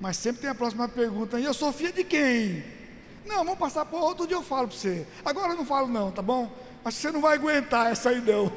Mas 0.00 0.16
sempre 0.16 0.42
tem 0.42 0.50
a 0.50 0.54
próxima 0.54 0.88
pergunta. 0.88 1.40
E 1.40 1.44
eu 1.44 1.54
sou 1.54 1.72
filha 1.72 1.92
de 1.92 2.04
quem? 2.04 2.64
Não, 3.26 3.44
vamos 3.44 3.58
passar 3.58 3.84
por 3.84 4.00
outro 4.00 4.26
dia 4.26 4.36
eu 4.36 4.42
falo 4.42 4.68
para 4.68 4.76
você. 4.76 5.06
Agora 5.24 5.52
eu 5.52 5.56
não 5.56 5.66
falo 5.66 5.88
não, 5.88 6.10
tá 6.10 6.22
bom? 6.22 6.50
Acho 6.84 6.96
que 6.96 7.02
você 7.02 7.10
não 7.10 7.20
vai 7.20 7.34
aguentar 7.34 7.90
essa 7.90 8.10
aí 8.10 8.20
não. 8.20 8.52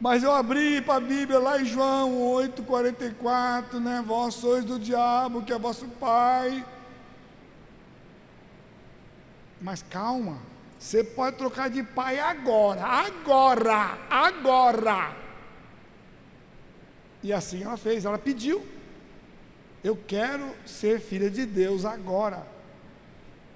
Mas 0.00 0.22
eu 0.22 0.32
abri 0.32 0.80
para 0.80 0.96
a 0.96 1.00
Bíblia 1.00 1.38
lá 1.38 1.60
em 1.60 1.64
João 1.64 2.18
8,44, 2.34 3.74
né? 3.80 4.02
Vós 4.06 4.34
sois 4.34 4.64
do 4.64 4.78
diabo, 4.78 5.42
que 5.42 5.52
é 5.52 5.58
vosso 5.58 5.86
pai. 5.86 6.64
Mas 9.60 9.82
calma, 9.82 10.38
você 10.78 11.02
pode 11.02 11.36
trocar 11.36 11.70
de 11.70 11.82
pai 11.82 12.18
agora, 12.18 12.82
agora, 12.84 13.98
agora. 14.10 15.25
E 17.22 17.32
assim 17.32 17.62
ela 17.62 17.76
fez, 17.76 18.04
ela 18.04 18.18
pediu. 18.18 18.66
Eu 19.82 19.96
quero 19.96 20.54
ser 20.66 21.00
filha 21.00 21.30
de 21.30 21.46
Deus 21.46 21.84
agora. 21.84 22.46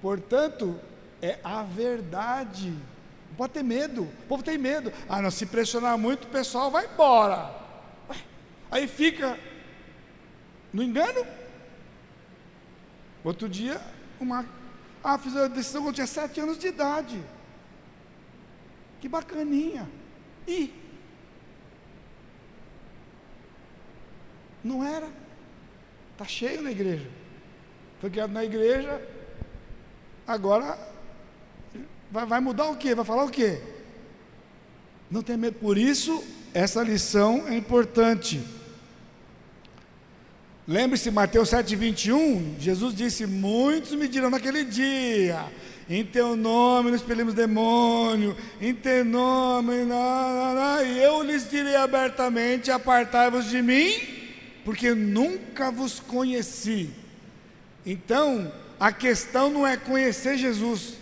Portanto, 0.01 0.79
é 1.21 1.39
a 1.43 1.63
verdade. 1.63 2.69
Não 3.29 3.35
pode 3.37 3.53
ter 3.53 3.63
medo. 3.63 4.03
O 4.03 4.27
povo 4.27 4.43
tem 4.43 4.57
medo. 4.57 4.91
Ah, 5.07 5.21
não, 5.21 5.29
se 5.29 5.45
pressionar 5.45 5.97
muito, 5.97 6.25
o 6.25 6.31
pessoal 6.31 6.71
vai 6.71 6.85
embora. 6.85 7.53
Aí 8.69 8.87
fica 8.87 9.37
no 10.71 10.81
engano. 10.81 11.25
Outro 13.23 13.47
dia, 13.47 13.79
uma. 14.19 14.45
Ah, 15.03 15.17
fiz 15.17 15.35
a 15.35 15.47
decisão 15.47 15.83
quando 15.83 15.95
tinha 15.95 16.07
sete 16.07 16.39
anos 16.39 16.57
de 16.57 16.67
idade. 16.67 17.21
Que 18.99 19.09
bacaninha. 19.09 19.89
E 20.47 20.73
Não 24.63 24.85
era. 24.85 25.07
Está 26.13 26.25
cheio 26.25 26.61
na 26.61 26.71
igreja. 26.71 27.07
Foi 27.99 28.09
criado 28.09 28.31
na 28.31 28.43
igreja. 28.43 29.01
Agora 30.27 30.77
vai, 32.11 32.25
vai 32.25 32.39
mudar 32.39 32.65
o 32.65 32.75
quê? 32.75 32.93
Vai 32.93 33.05
falar 33.05 33.23
o 33.23 33.29
quê? 33.29 33.61
Não 35.09 35.21
tem 35.21 35.37
medo. 35.37 35.57
Por 35.59 35.77
isso, 35.77 36.23
essa 36.53 36.81
lição 36.83 37.47
é 37.47 37.55
importante. 37.55 38.41
Lembre-se, 40.67 41.09
Mateus 41.09 41.49
7,21, 41.49 42.59
Jesus 42.59 42.95
disse: 42.95 43.25
Muitos 43.25 43.93
me 43.93 44.07
dirão 44.07 44.29
naquele 44.29 44.63
dia, 44.63 45.45
em 45.89 46.05
teu 46.05 46.35
nome 46.35 46.91
nos 46.91 47.01
expelimos 47.01 47.33
demônio, 47.33 48.37
em 48.61 48.73
teu 48.73 49.03
nome, 49.03 49.73
e 50.85 50.99
eu 50.99 51.23
lhes 51.23 51.49
direi 51.49 51.75
abertamente: 51.75 52.71
Apartai-vos 52.71 53.49
de 53.49 53.61
mim, 53.61 54.20
porque 54.63 54.93
nunca 54.93 55.71
vos 55.71 55.99
conheci. 55.99 56.89
Então, 57.85 58.51
a 58.79 58.91
questão 58.91 59.49
não 59.49 59.65
é 59.65 59.77
conhecer 59.77 60.37
Jesus, 60.37 60.95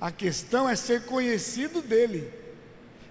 a 0.00 0.10
questão 0.10 0.68
é 0.68 0.76
ser 0.76 1.04
conhecido 1.04 1.80
dele. 1.80 2.32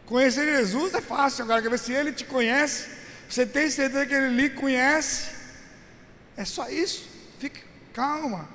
Conhecer 0.05 0.45
Jesus 0.45 0.93
é 0.93 1.01
fácil, 1.01 1.43
agora 1.43 1.61
quer 1.61 1.69
ver 1.69 1.79
se 1.79 1.93
ele 1.93 2.11
te 2.11 2.25
conhece, 2.25 2.89
você 3.29 3.45
tem 3.45 3.69
certeza 3.69 4.05
que 4.05 4.13
ele 4.13 4.35
lhe 4.35 4.49
conhece, 4.49 5.31
é 6.35 6.43
só 6.43 6.69
isso, 6.69 7.07
fique 7.39 7.61
calma, 7.93 8.49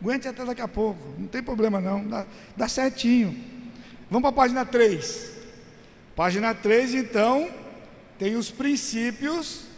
aguente 0.00 0.28
até 0.28 0.44
daqui 0.44 0.60
a 0.60 0.68
pouco, 0.68 1.00
não 1.18 1.26
tem 1.26 1.42
problema 1.42 1.80
não, 1.80 2.06
dá, 2.06 2.26
dá 2.56 2.68
certinho. 2.68 3.52
Vamos 4.10 4.22
para 4.22 4.30
a 4.30 4.44
página 4.44 4.64
3. 4.64 5.32
Página 6.14 6.54
3, 6.54 6.94
então, 6.94 7.50
tem 8.16 8.36
os 8.36 8.50
princípios 8.50 9.73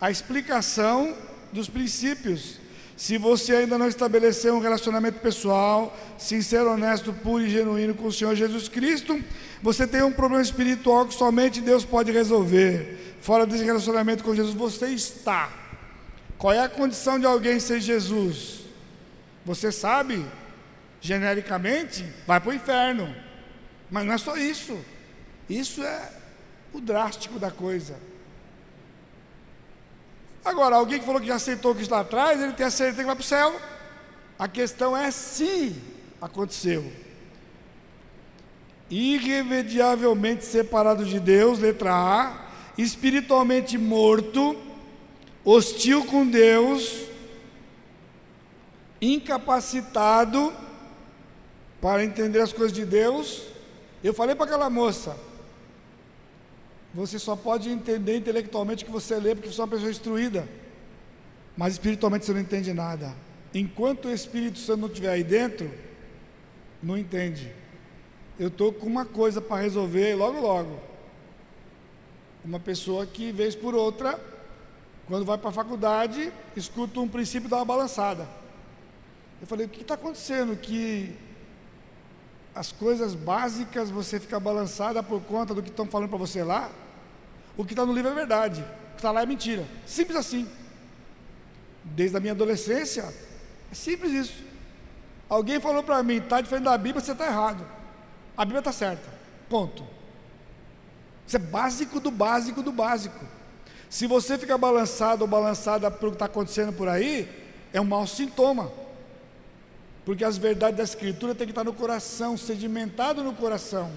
a 0.00 0.10
explicação 0.10 1.16
dos 1.52 1.68
princípios. 1.68 2.58
Se 2.96 3.18
você 3.18 3.56
ainda 3.56 3.76
não 3.76 3.88
estabeleceu 3.88 4.54
um 4.54 4.60
relacionamento 4.60 5.20
pessoal, 5.20 5.94
sincero, 6.18 6.72
honesto, 6.72 7.12
puro 7.12 7.44
e 7.44 7.50
genuíno 7.50 7.94
com 7.94 8.06
o 8.06 8.12
Senhor 8.12 8.34
Jesus 8.34 8.68
Cristo, 8.68 9.22
você 9.62 9.86
tem 9.86 10.02
um 10.02 10.12
problema 10.12 10.42
espiritual 10.42 11.06
que 11.06 11.14
somente 11.14 11.60
Deus 11.60 11.84
pode 11.84 12.10
resolver. 12.10 13.16
Fora 13.20 13.44
desse 13.44 13.64
relacionamento 13.64 14.24
com 14.24 14.34
Jesus, 14.34 14.54
você 14.54 14.86
está. 14.88 15.50
Qual 16.38 16.52
é 16.52 16.60
a 16.60 16.68
condição 16.68 17.18
de 17.18 17.26
alguém 17.26 17.60
ser 17.60 17.80
Jesus? 17.80 18.60
Você 19.44 19.70
sabe, 19.70 20.24
genericamente, 21.00 22.04
vai 22.26 22.40
para 22.40 22.50
o 22.50 22.54
inferno. 22.54 23.14
Mas 23.90 24.06
não 24.06 24.12
é 24.14 24.18
só 24.18 24.36
isso. 24.36 24.78
Isso 25.48 25.82
é 25.82 26.12
o 26.72 26.80
drástico 26.80 27.38
da 27.38 27.50
coisa. 27.50 27.96
Agora, 30.46 30.76
alguém 30.76 31.00
que 31.00 31.04
falou 31.04 31.20
que 31.20 31.26
já 31.26 31.34
aceitou 31.34 31.74
que 31.74 31.82
está 31.82 31.98
atrás, 31.98 32.40
ele 32.40 32.52
tem 32.52 32.64
a 32.64 32.70
certeza 32.70 32.98
que 33.00 33.06
vai 33.06 33.16
para 33.16 33.20
o 33.20 33.26
céu. 33.26 33.60
A 34.38 34.46
questão 34.46 34.96
é 34.96 35.10
se 35.10 35.74
aconteceu. 36.22 36.88
Irremediavelmente 38.88 40.44
separado 40.44 41.04
de 41.04 41.18
Deus, 41.18 41.58
letra 41.58 41.92
A, 41.92 42.46
espiritualmente 42.78 43.76
morto, 43.76 44.56
hostil 45.44 46.04
com 46.04 46.24
Deus, 46.24 47.06
incapacitado 49.02 50.54
para 51.80 52.04
entender 52.04 52.40
as 52.40 52.52
coisas 52.52 52.72
de 52.72 52.84
Deus. 52.84 53.42
Eu 54.00 54.14
falei 54.14 54.36
para 54.36 54.46
aquela 54.46 54.70
moça, 54.70 55.16
você 56.96 57.18
só 57.18 57.36
pode 57.36 57.68
entender 57.68 58.16
intelectualmente 58.16 58.82
o 58.82 58.86
que 58.86 58.92
você 58.92 59.16
lê 59.16 59.34
porque 59.34 59.52
você 59.52 59.60
é 59.60 59.64
uma 59.64 59.70
pessoa 59.70 59.90
instruída. 59.90 60.48
Mas 61.54 61.74
espiritualmente 61.74 62.24
você 62.24 62.32
não 62.32 62.40
entende 62.40 62.72
nada. 62.72 63.14
Enquanto 63.52 64.06
o 64.06 64.12
Espírito 64.12 64.58
Santo 64.58 64.80
não 64.80 64.88
estiver 64.88 65.10
aí 65.10 65.22
dentro, 65.22 65.70
não 66.82 66.96
entende. 66.96 67.52
Eu 68.38 68.48
estou 68.48 68.72
com 68.72 68.86
uma 68.86 69.04
coisa 69.04 69.42
para 69.42 69.60
resolver 69.60 70.14
logo, 70.14 70.40
logo. 70.40 70.80
Uma 72.42 72.58
pessoa 72.58 73.04
que, 73.04 73.30
vez 73.30 73.54
por 73.54 73.74
outra, 73.74 74.18
quando 75.06 75.26
vai 75.26 75.36
para 75.36 75.50
a 75.50 75.52
faculdade, 75.52 76.32
escuta 76.56 76.98
um 76.98 77.08
princípio 77.08 77.46
e 77.46 77.50
dá 77.50 77.56
uma 77.56 77.64
balançada. 77.66 78.26
Eu 79.38 79.46
falei, 79.46 79.66
o 79.66 79.68
que 79.68 79.82
está 79.82 79.94
acontecendo? 79.94 80.56
Que 80.56 81.14
as 82.54 82.72
coisas 82.72 83.14
básicas 83.14 83.90
você 83.90 84.18
fica 84.18 84.40
balançada 84.40 85.02
por 85.02 85.20
conta 85.20 85.54
do 85.54 85.62
que 85.62 85.68
estão 85.68 85.84
falando 85.84 86.08
para 86.08 86.18
você 86.18 86.42
lá? 86.42 86.70
O 87.56 87.64
que 87.64 87.72
está 87.72 87.86
no 87.86 87.92
livro 87.92 88.10
é 88.10 88.14
verdade, 88.14 88.60
o 88.60 88.90
que 88.92 88.96
está 88.96 89.10
lá 89.10 89.22
é 89.22 89.26
mentira. 89.26 89.64
Simples 89.86 90.16
assim. 90.16 90.48
Desde 91.84 92.16
a 92.16 92.20
minha 92.20 92.32
adolescência, 92.32 93.12
é 93.70 93.74
simples 93.74 94.12
isso. 94.12 94.44
Alguém 95.28 95.60
falou 95.60 95.82
para 95.82 96.02
mim, 96.02 96.16
está 96.16 96.40
diferente 96.40 96.64
da 96.64 96.76
Bíblia, 96.76 97.02
você 97.02 97.12
está 97.12 97.26
errado. 97.26 97.66
A 98.36 98.44
Bíblia 98.44 98.60
está 98.60 98.72
certa. 98.72 99.08
Ponto. 99.48 99.84
Isso 101.26 101.36
é 101.36 101.40
básico 101.40 101.98
do 101.98 102.10
básico 102.10 102.62
do 102.62 102.70
básico. 102.70 103.24
Se 103.88 104.06
você 104.06 104.36
fica 104.36 104.58
balançado 104.58 105.22
ou 105.22 105.28
balançada 105.28 105.90
pelo 105.90 106.12
que 106.12 106.16
está 106.16 106.26
acontecendo 106.26 106.72
por 106.72 106.88
aí, 106.88 107.28
é 107.72 107.80
um 107.80 107.84
mau 107.84 108.06
sintoma. 108.06 108.70
Porque 110.04 110.24
as 110.24 110.36
verdades 110.36 110.76
da 110.76 110.84
Escritura 110.84 111.34
têm 111.34 111.46
que 111.46 111.50
estar 111.50 111.64
no 111.64 111.72
coração, 111.72 112.36
sedimentado 112.36 113.24
no 113.24 113.32
coração. 113.32 113.90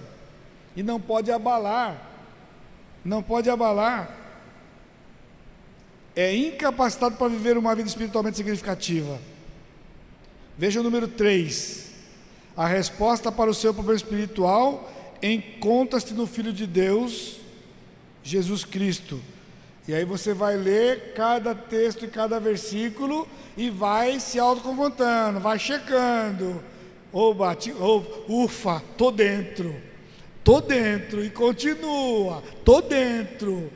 E 0.75 0.81
não 0.81 0.99
pode 0.99 1.31
abalar 1.31 2.09
não 3.03 3.23
pode 3.23 3.49
abalar, 3.49 4.15
é 6.15 6.35
incapacitado 6.35 7.15
para 7.15 7.27
viver 7.27 7.57
uma 7.57 7.73
vida 7.75 7.87
espiritualmente 7.87 8.37
significativa. 8.37 9.19
Veja 10.57 10.81
o 10.81 10.83
número 10.83 11.07
3. 11.07 11.91
A 12.57 12.67
resposta 12.67 13.31
para 13.31 13.49
o 13.49 13.53
seu 13.53 13.73
problema 13.73 13.95
espiritual 13.95 14.91
encontra-se 15.21 16.13
no 16.13 16.27
Filho 16.27 16.51
de 16.51 16.67
Deus, 16.67 17.39
Jesus 18.21 18.65
Cristo. 18.65 19.21
E 19.87 19.93
aí 19.93 20.03
você 20.03 20.33
vai 20.33 20.57
ler 20.57 21.13
cada 21.13 21.55
texto 21.55 22.05
e 22.05 22.09
cada 22.09 22.39
versículo 22.39 23.27
e 23.55 23.69
vai 23.69 24.19
se 24.19 24.37
autoconfrontando, 24.37 25.39
vai 25.39 25.57
checando. 25.57 26.61
Ou 27.11 27.33
bate, 27.33 27.71
ou 27.79 28.25
ufa, 28.27 28.83
tô 28.97 29.09
dentro. 29.09 29.88
Tô 30.43 30.61
dentro 30.61 31.23
e 31.23 31.29
continua. 31.29 32.43
Tô 32.63 32.81
dentro. 32.81 33.71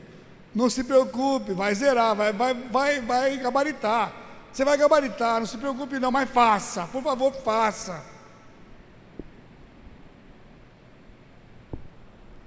Não 0.54 0.70
se 0.70 0.84
preocupe, 0.84 1.54
vai 1.54 1.74
zerar, 1.74 2.16
vai, 2.16 2.32
vai, 2.32 2.54
vai, 2.54 3.02
vai 3.02 3.38
gabaritar. 3.38 4.14
Você 4.52 4.64
vai 4.64 4.78
gabaritar, 4.78 5.40
não 5.40 5.48
se 5.48 5.58
preocupe 5.58 5.98
não, 5.98 6.12
mas 6.12 6.30
faça, 6.30 6.86
por 6.88 7.02
favor, 7.02 7.34
faça. 7.34 8.04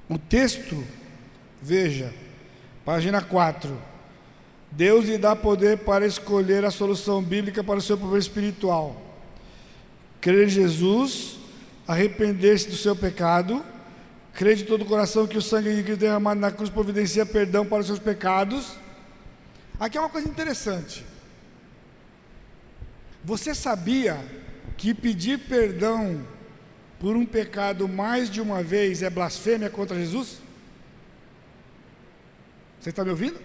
O 0.09 0.17
texto, 0.17 0.85
veja, 1.61 2.15
página 2.85 3.21
4. 3.21 3.77
Deus 4.71 5.07
lhe 5.07 5.19
dá 5.19 5.35
poder 5.35 5.79
para 5.79 6.07
escolher 6.07 6.65
a 6.65 6.71
solução 6.71 7.21
bíblica 7.21 7.65
para 7.65 7.79
o 7.79 7.83
seu 7.83 7.97
problema 7.97 8.21
espiritual. 8.21 9.03
Crer 10.21 10.47
em 10.47 10.51
Jesus, 10.51 11.39
arrepender-se 11.89 12.69
do 12.69 12.77
seu 12.77 12.95
pecado, 12.95 13.65
crer 14.37 14.55
de 14.55 14.65
todo 14.65 14.83
o 14.83 14.87
coração 14.87 15.27
que 15.27 15.39
o 15.39 15.43
sangue 15.43 15.75
de 15.75 15.83
Cristo 15.83 16.01
derramado 16.01 16.39
na 16.39 16.53
cruz 16.53 16.69
providencia 16.69 17.25
perdão 17.25 17.65
para 17.65 17.81
os 17.81 17.87
seus 17.87 17.99
pecados. 17.99 18.77
Aqui 19.81 19.97
é 19.97 20.01
uma 20.01 20.11
coisa 20.11 20.29
interessante. 20.29 21.05
Você 23.25 23.55
sabia 23.55 24.23
que 24.77 24.93
pedir 24.93 25.39
perdão 25.39 26.25
por 27.01 27.17
um 27.17 27.25
pecado 27.25 27.89
mais 27.89 28.31
de 28.31 28.41
uma 28.41 28.63
vez 28.63 29.03
é 29.03 29.09
blasfêmia 29.09 29.71
contra 29.71 29.99
Jesus? 29.99 30.39
Você 32.79 32.91
está 32.91 33.03
me 33.03 33.11
ouvindo? 33.11 33.41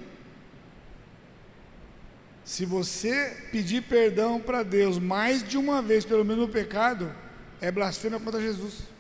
Se 2.44 2.66
você 2.66 3.48
pedir 3.50 3.84
perdão 3.84 4.42
para 4.42 4.62
Deus 4.62 5.00
mais 5.00 5.42
de 5.42 5.58
uma 5.58 5.82
vez 5.82 6.04
pelo 6.04 6.26
mesmo 6.26 6.50
pecado, 6.50 7.10
é 7.62 7.72
blasfêmia 7.72 8.20
contra 8.20 8.42
Jesus. 8.42 8.92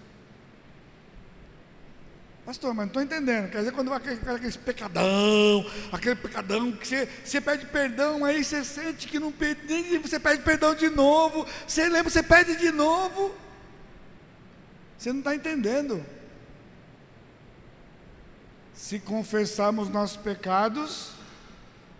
Pastor, 2.51 2.73
mas 2.73 2.79
não 2.79 2.87
estou 2.87 3.01
entendendo. 3.01 3.49
Quer 3.49 3.59
dizer, 3.59 3.71
quando 3.71 3.87
vai 3.87 3.97
aquele, 3.97 4.19
aquele 4.29 4.57
pecadão, 4.57 5.65
aquele 5.89 6.15
pecadão 6.15 6.73
que 6.73 6.85
você, 6.85 7.07
você 7.23 7.39
pede 7.39 7.65
perdão, 7.67 8.25
aí 8.25 8.43
você 8.43 8.61
sente 8.65 9.07
que 9.07 9.17
não 9.21 9.31
pede, 9.31 9.97
você 9.99 10.19
pede 10.19 10.43
perdão 10.43 10.75
de 10.75 10.89
novo, 10.89 11.47
você 11.65 11.87
lembra, 11.87 12.09
você 12.09 12.21
pede 12.21 12.57
de 12.57 12.69
novo. 12.69 13.33
Você 14.97 15.13
não 15.13 15.19
está 15.19 15.33
entendendo. 15.33 16.05
Se 18.73 18.99
confessarmos 18.99 19.87
nossos 19.87 20.17
pecados, 20.17 21.11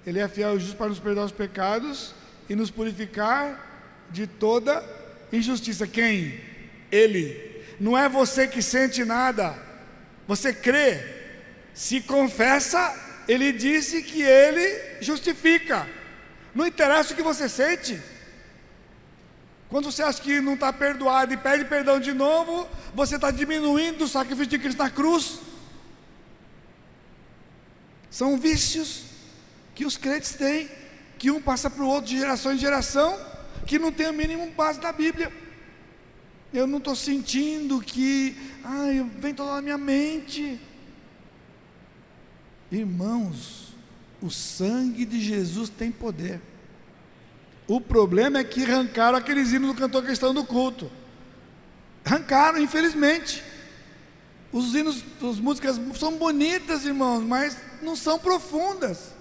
Ele 0.06 0.20
é 0.20 0.28
fiel 0.28 0.58
e 0.58 0.60
justo 0.60 0.76
para 0.76 0.90
nos 0.90 1.00
perdoar 1.00 1.28
os 1.28 1.32
pecados 1.32 2.14
e 2.50 2.58
nos 2.58 2.70
purificar 2.70 4.06
de 4.10 4.28
toda 4.28 4.84
injustiça. 5.32 5.88
Quem? 5.88 6.42
Ele. 6.92 7.64
Não 7.80 7.98
é 7.98 8.10
você 8.10 8.50
que 8.50 8.62
sente 8.62 9.06
nada. 9.06 9.71
Você 10.28 10.54
crê, 10.54 11.04
se 11.74 12.02
confessa, 12.02 12.96
ele 13.28 13.52
disse 13.52 14.02
que 14.02 14.22
ele 14.22 15.02
justifica. 15.02 15.88
Não 16.54 16.68
interessa 16.68 17.14
o 17.14 17.16
que 17.16 17.24
você 17.24 17.48
sente. 17.48 18.00
Quando 19.70 19.90
você 19.90 20.04
acha 20.04 20.22
que 20.22 20.42
não 20.42 20.56
está 20.56 20.74
perdoado 20.74 21.34
e 21.34 21.38
pede 21.38 21.64
perdão 21.66 22.00
de 22.00 22.14
novo, 22.14 22.68
você 22.94 23.16
está 23.16 23.32
diminuindo 23.32 24.04
o 24.04 24.08
sacrifício 24.08 24.48
de 24.48 24.60
Cristo 24.60 24.80
na 24.80 24.90
cruz. 24.90 25.40
São 28.10 28.38
vícios 28.38 29.04
que 29.74 29.86
os 29.86 29.96
crentes 29.96 30.34
têm, 30.34 30.70
que 31.18 31.32
um 31.32 31.42
passa 31.42 31.70
para 31.70 31.84
o 31.84 31.88
outro 31.88 32.10
de 32.10 32.20
geração 32.20 32.54
em 32.54 32.58
geração, 32.58 33.18
que 33.66 33.80
não 33.80 33.94
tem 33.94 34.10
o 34.10 34.14
mínimo 34.14 34.52
base 34.52 34.82
da 34.82 34.92
Bíblia. 34.92 35.32
Eu 36.54 36.68
não 36.68 36.80
estou 36.80 36.96
sentindo 36.96 37.80
que, 37.80 38.36
ai, 38.64 39.10
vem 39.20 39.34
toda 39.34 39.54
na 39.54 39.62
minha 39.62 39.78
mente. 39.78 40.60
Irmãos, 42.70 43.74
o 44.22 44.30
sangue 44.30 45.06
de 45.06 45.22
Jesus 45.22 45.70
tem 45.70 45.92
poder. 45.92 46.42
O 47.68 47.80
problema 47.80 48.40
é 48.40 48.44
que 48.44 48.64
arrancaram 48.64 49.18
aqueles 49.18 49.54
hinos 49.54 49.70
do 49.70 49.80
cantor 49.80 50.04
cristão 50.04 50.34
do 50.34 50.44
culto. 50.44 50.92
Arrancaram, 52.04 52.60
infelizmente. 52.60 53.42
Os 54.52 54.76
hinos, 54.76 55.06
as 55.22 55.40
músicas 55.40 55.80
são 55.98 56.18
bonitas, 56.18 56.86
irmãos, 56.86 57.24
mas 57.24 57.58
não 57.82 57.96
são 57.96 58.20
profundas. 58.20 59.14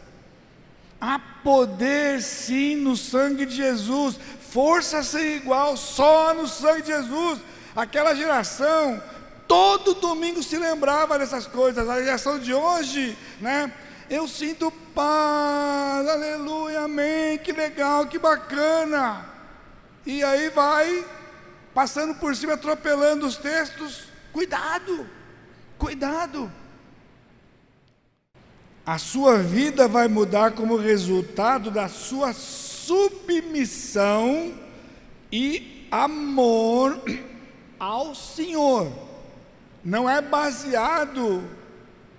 Há 1.00 1.18
poder 1.18 2.20
sim 2.20 2.74
no 2.74 2.96
sangue 2.96 3.46
de 3.46 3.54
Jesus 3.54 4.18
força 4.50 5.02
sem 5.02 5.36
igual, 5.36 5.76
só 5.76 6.34
no 6.34 6.46
sangue 6.48 6.82
de 6.82 6.88
Jesus. 6.88 7.40
Aquela 7.74 8.14
geração, 8.14 9.02
todo 9.46 9.94
domingo 9.94 10.42
se 10.42 10.58
lembrava 10.58 11.18
dessas 11.18 11.46
coisas. 11.46 11.88
A 11.88 12.02
geração 12.02 12.38
de 12.38 12.52
hoje, 12.52 13.16
né? 13.40 13.72
Eu 14.08 14.26
sinto 14.26 14.72
paz, 14.92 16.08
aleluia, 16.08 16.80
amém, 16.80 17.38
que 17.38 17.52
legal, 17.52 18.06
que 18.06 18.18
bacana. 18.18 19.24
E 20.04 20.24
aí 20.24 20.50
vai 20.50 21.04
passando 21.72 22.14
por 22.16 22.34
cima, 22.34 22.54
atropelando 22.54 23.24
os 23.24 23.36
textos. 23.36 24.04
Cuidado, 24.32 25.06
cuidado. 25.78 26.50
A 28.84 28.98
sua 28.98 29.38
vida 29.38 29.86
vai 29.86 30.08
mudar 30.08 30.52
como 30.52 30.76
resultado 30.76 31.70
da 31.70 31.88
sua 31.88 32.32
submissão 32.90 34.53
e 35.31 35.87
amor 35.92 37.00
ao 37.79 38.16
Senhor. 38.16 38.92
Não 39.85 40.11
é 40.11 40.20
baseado 40.20 41.48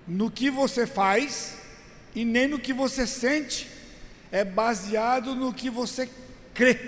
no 0.08 0.30
que 0.30 0.50
você 0.50 0.86
faz 0.86 1.58
e 2.14 2.24
nem 2.24 2.48
no 2.48 2.58
que 2.58 2.72
você 2.72 3.06
sente, 3.06 3.68
é 4.30 4.44
baseado 4.44 5.34
no 5.34 5.52
que 5.52 5.68
você 5.68 6.08
crê, 6.54 6.78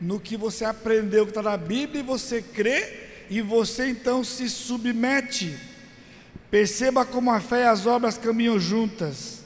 no 0.00 0.18
que 0.18 0.34
você 0.34 0.64
aprendeu 0.64 1.26
que 1.26 1.30
está 1.30 1.42
na 1.42 1.58
Bíblia 1.58 2.00
e 2.00 2.06
você 2.06 2.40
crê 2.40 3.26
e 3.28 3.42
você 3.42 3.86
então 3.86 4.24
se 4.24 4.48
submete. 4.48 5.58
Perceba 6.50 7.04
como 7.04 7.30
a 7.30 7.38
fé 7.38 7.64
e 7.64 7.66
as 7.66 7.84
obras 7.84 8.16
caminham 8.16 8.58
juntas. 8.58 9.42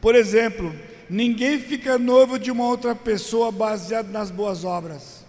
Por 0.00 0.14
exemplo, 0.14 0.74
Ninguém 1.12 1.60
fica 1.60 1.98
noivo 1.98 2.38
de 2.38 2.50
uma 2.50 2.64
outra 2.64 2.94
pessoa 2.94 3.52
baseado 3.52 4.08
nas 4.08 4.30
boas 4.30 4.64
obras 4.64 5.22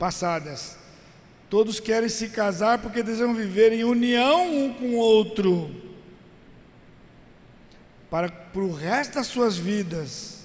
passadas. 0.00 0.76
Todos 1.48 1.78
querem 1.78 2.08
se 2.08 2.30
casar 2.30 2.80
porque 2.80 3.04
desejam 3.04 3.32
viver 3.32 3.72
em 3.72 3.84
união 3.84 4.52
um 4.52 4.74
com 4.74 4.86
o 4.86 4.96
outro. 4.96 5.70
Para, 8.10 8.28
para 8.28 8.62
o 8.62 8.72
resto 8.72 9.14
das 9.14 9.28
suas 9.28 9.56
vidas. 9.56 10.40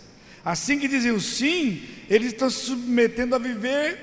Assim 0.45 0.77
que 0.77 0.87
dizem 0.87 1.19
sim, 1.19 1.81
eles 2.07 2.33
estão 2.33 2.51
se 2.51 2.65
submetendo 2.65 3.33
a 3.33 3.39
viver 3.39 3.97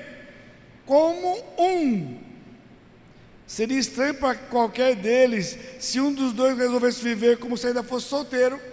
como 0.85 1.41
um. 1.57 2.17
Seria 3.47 3.79
estranho 3.79 4.15
para 4.15 4.35
qualquer 4.35 4.93
deles 4.97 5.57
se 5.79 6.01
um 6.01 6.11
dos 6.11 6.33
dois 6.33 6.57
resolvesse 6.57 7.01
viver 7.01 7.37
como 7.37 7.55
se 7.55 7.67
ainda 7.67 7.81
fosse 7.81 8.07
solteiro. 8.07 8.67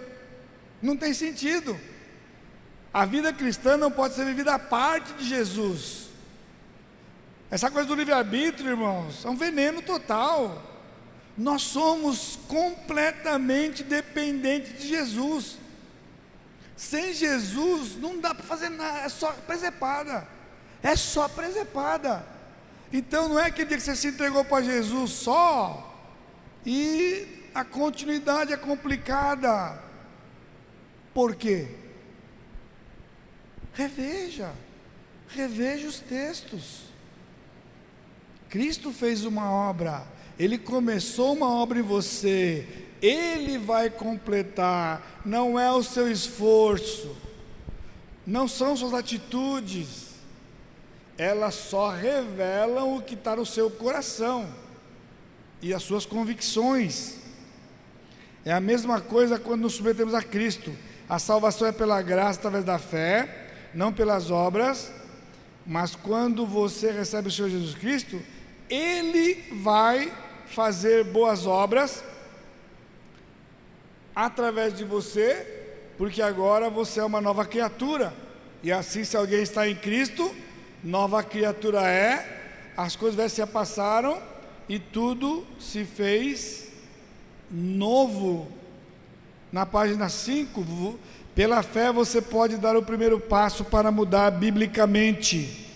Não 0.81 0.95
tem 0.95 1.13
sentido. 1.13 1.79
A 2.93 3.05
vida 3.05 3.31
cristã 3.33 3.77
não 3.77 3.91
pode 3.91 4.15
ser 4.15 4.25
vivida 4.25 4.55
à 4.55 4.59
parte 4.59 5.13
de 5.13 5.25
Jesus. 5.25 6.07
Essa 7.49 7.71
coisa 7.71 7.87
do 7.87 7.95
livre-arbítrio, 7.95 8.71
irmãos, 8.71 9.23
é 9.23 9.29
um 9.29 9.35
veneno 9.35 9.81
total. 9.81 10.63
Nós 11.37 11.61
somos 11.61 12.39
completamente 12.47 13.83
dependentes 13.83 14.81
de 14.81 14.87
Jesus. 14.87 15.57
Sem 16.75 17.13
Jesus 17.13 17.95
não 17.95 18.19
dá 18.19 18.33
para 18.33 18.43
fazer 18.43 18.69
nada, 18.69 18.99
é 18.99 19.09
só 19.09 19.31
presepada. 19.31 20.27
É 20.83 20.95
só 20.95 21.27
presepada. 21.27 22.25
Então 22.91 23.29
não 23.29 23.39
é 23.39 23.47
aquele 23.47 23.67
dia 23.67 23.77
que 23.77 23.83
você 23.83 23.95
se 23.95 24.07
entregou 24.07 24.45
para 24.45 24.63
Jesus 24.63 25.11
só 25.11 25.83
e 26.65 27.49
a 27.53 27.63
continuidade 27.63 28.53
é 28.53 28.57
complicada. 28.57 29.86
Por 31.17 31.35
quê? 31.35 31.65
Reveja, 33.73 34.53
reveja 35.29 35.87
os 35.87 35.99
textos. 35.99 36.83
Cristo 38.47 38.91
fez 38.93 39.25
uma 39.25 39.51
obra, 39.51 40.05
Ele 40.37 40.59
começou 40.59 41.33
uma 41.33 41.49
obra 41.51 41.79
em 41.79 41.81
você, 41.81 42.67
Ele 43.01 43.57
vai 43.57 43.89
completar, 43.89 45.23
não 45.25 45.59
é 45.59 45.71
o 45.71 45.81
seu 45.81 46.07
esforço, 46.07 47.17
não 48.23 48.47
são 48.47 48.77
suas 48.77 48.93
atitudes, 48.93 50.09
elas 51.17 51.55
só 51.55 51.89
revelam 51.89 52.95
o 52.95 53.01
que 53.01 53.15
está 53.15 53.35
no 53.35 53.43
seu 53.43 53.71
coração 53.71 54.47
e 55.63 55.73
as 55.73 55.81
suas 55.81 56.05
convicções. 56.05 57.15
É 58.45 58.53
a 58.53 58.59
mesma 58.59 59.01
coisa 59.01 59.39
quando 59.39 59.61
nos 59.61 59.73
submetemos 59.73 60.13
a 60.13 60.21
Cristo. 60.21 60.71
A 61.09 61.19
salvação 61.19 61.67
é 61.67 61.71
pela 61.71 62.01
graça 62.01 62.39
através 62.39 62.65
da 62.65 62.77
fé, 62.77 63.47
não 63.73 63.93
pelas 63.93 64.29
obras. 64.29 64.91
Mas 65.65 65.95
quando 65.95 66.45
você 66.45 66.91
recebe 66.91 67.29
o 67.29 67.31
Senhor 67.31 67.49
Jesus 67.49 67.75
Cristo, 67.75 68.21
Ele 68.69 69.43
vai 69.61 70.11
fazer 70.47 71.03
boas 71.05 71.45
obras 71.45 72.03
através 74.15 74.75
de 74.75 74.83
você, 74.83 75.85
porque 75.97 76.21
agora 76.21 76.69
você 76.69 76.99
é 76.99 77.05
uma 77.05 77.21
nova 77.21 77.45
criatura. 77.45 78.13
E 78.63 78.71
assim, 78.71 79.03
se 79.03 79.15
alguém 79.15 79.41
está 79.41 79.67
em 79.67 79.75
Cristo, 79.75 80.35
nova 80.83 81.21
criatura 81.23 81.87
é, 81.87 82.73
as 82.75 82.95
coisas 82.95 83.31
se 83.31 83.45
passaram 83.45 84.21
e 84.67 84.79
tudo 84.79 85.45
se 85.59 85.85
fez 85.85 86.67
novo. 87.49 88.56
Na 89.51 89.65
página 89.65 90.09
5, 90.09 90.99
pela 91.33 91.63
fé 91.63 91.91
você 91.91 92.21
pode 92.21 92.57
dar 92.57 92.75
o 92.75 92.83
primeiro 92.83 93.19
passo 93.19 93.63
para 93.63 93.91
mudar 93.91 94.31
biblicamente. 94.31 95.67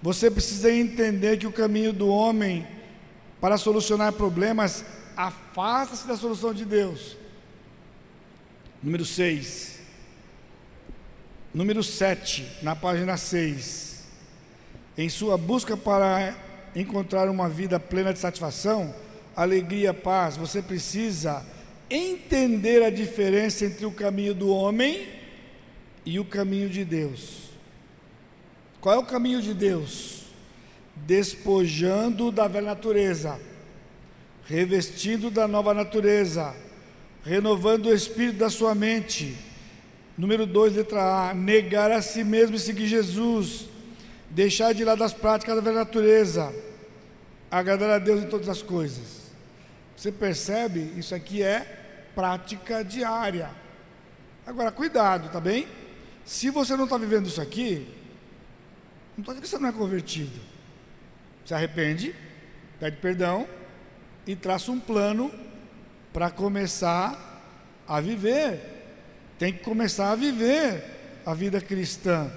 Você 0.00 0.30
precisa 0.30 0.72
entender 0.72 1.38
que 1.38 1.46
o 1.46 1.52
caminho 1.52 1.92
do 1.92 2.08
homem 2.08 2.66
para 3.40 3.58
solucionar 3.58 4.12
problemas 4.12 4.84
afasta-se 5.16 6.06
da 6.06 6.16
solução 6.16 6.54
de 6.54 6.64
Deus. 6.64 7.16
Número 8.82 9.04
6. 9.04 9.80
Número 11.52 11.82
7, 11.82 12.46
na 12.62 12.74
página 12.74 13.16
6. 13.16 14.04
Em 14.96 15.08
sua 15.08 15.36
busca 15.36 15.76
para 15.76 16.34
encontrar 16.74 17.28
uma 17.28 17.48
vida 17.48 17.78
plena 17.78 18.12
de 18.12 18.18
satisfação, 18.18 18.94
alegria, 19.36 19.92
paz, 19.92 20.36
você 20.36 20.60
precisa 20.60 21.44
entender 21.90 22.82
a 22.82 22.90
diferença 22.90 23.64
entre 23.64 23.86
o 23.86 23.92
caminho 23.92 24.34
do 24.34 24.48
homem 24.48 25.06
e 26.04 26.18
o 26.18 26.24
caminho 26.24 26.68
de 26.68 26.84
Deus. 26.84 27.44
Qual 28.80 28.94
é 28.94 28.98
o 28.98 29.04
caminho 29.04 29.40
de 29.40 29.54
Deus? 29.54 30.24
Despojando 30.94 32.30
da 32.30 32.46
velha 32.46 32.66
natureza, 32.66 33.40
revestindo 34.44 35.30
da 35.30 35.48
nova 35.48 35.72
natureza, 35.72 36.54
renovando 37.24 37.86
o 37.86 37.94
espírito 37.94 38.38
da 38.38 38.50
sua 38.50 38.74
mente. 38.74 39.34
Número 40.16 40.46
2, 40.46 40.76
letra 40.76 41.30
A, 41.30 41.34
negar 41.34 41.90
a 41.90 42.02
si 42.02 42.22
mesmo 42.22 42.56
e 42.56 42.60
seguir 42.60 42.86
Jesus, 42.86 43.66
deixar 44.30 44.72
de 44.72 44.84
lado 44.84 45.02
as 45.02 45.12
práticas 45.12 45.56
da 45.56 45.62
velha 45.62 45.76
natureza, 45.76 46.54
agradar 47.50 47.90
a 47.90 47.98
Deus 47.98 48.22
em 48.22 48.28
todas 48.28 48.48
as 48.48 48.62
coisas. 48.62 49.23
Você 49.96 50.10
percebe? 50.12 50.92
Isso 50.96 51.14
aqui 51.14 51.42
é 51.42 51.60
prática 52.14 52.84
diária. 52.84 53.50
Agora, 54.46 54.70
cuidado, 54.70 55.30
tá 55.30 55.40
bem? 55.40 55.66
Se 56.24 56.50
você 56.50 56.76
não 56.76 56.84
está 56.84 56.96
vivendo 56.98 57.26
isso 57.26 57.40
aqui, 57.40 57.86
não 59.16 59.22
estou 59.22 59.34
dizendo 59.34 59.42
que 59.42 59.48
você 59.48 59.58
não 59.58 59.68
é 59.68 59.72
convertido. 59.72 60.40
Se 61.44 61.54
arrepende, 61.54 62.14
pede 62.80 62.96
perdão 62.96 63.46
e 64.26 64.34
traça 64.34 64.70
um 64.70 64.80
plano 64.80 65.32
para 66.12 66.30
começar 66.30 67.42
a 67.86 68.00
viver. 68.00 68.60
Tem 69.38 69.52
que 69.52 69.62
começar 69.62 70.10
a 70.12 70.14
viver 70.14 70.82
a 71.26 71.34
vida 71.34 71.60
cristã. 71.60 72.30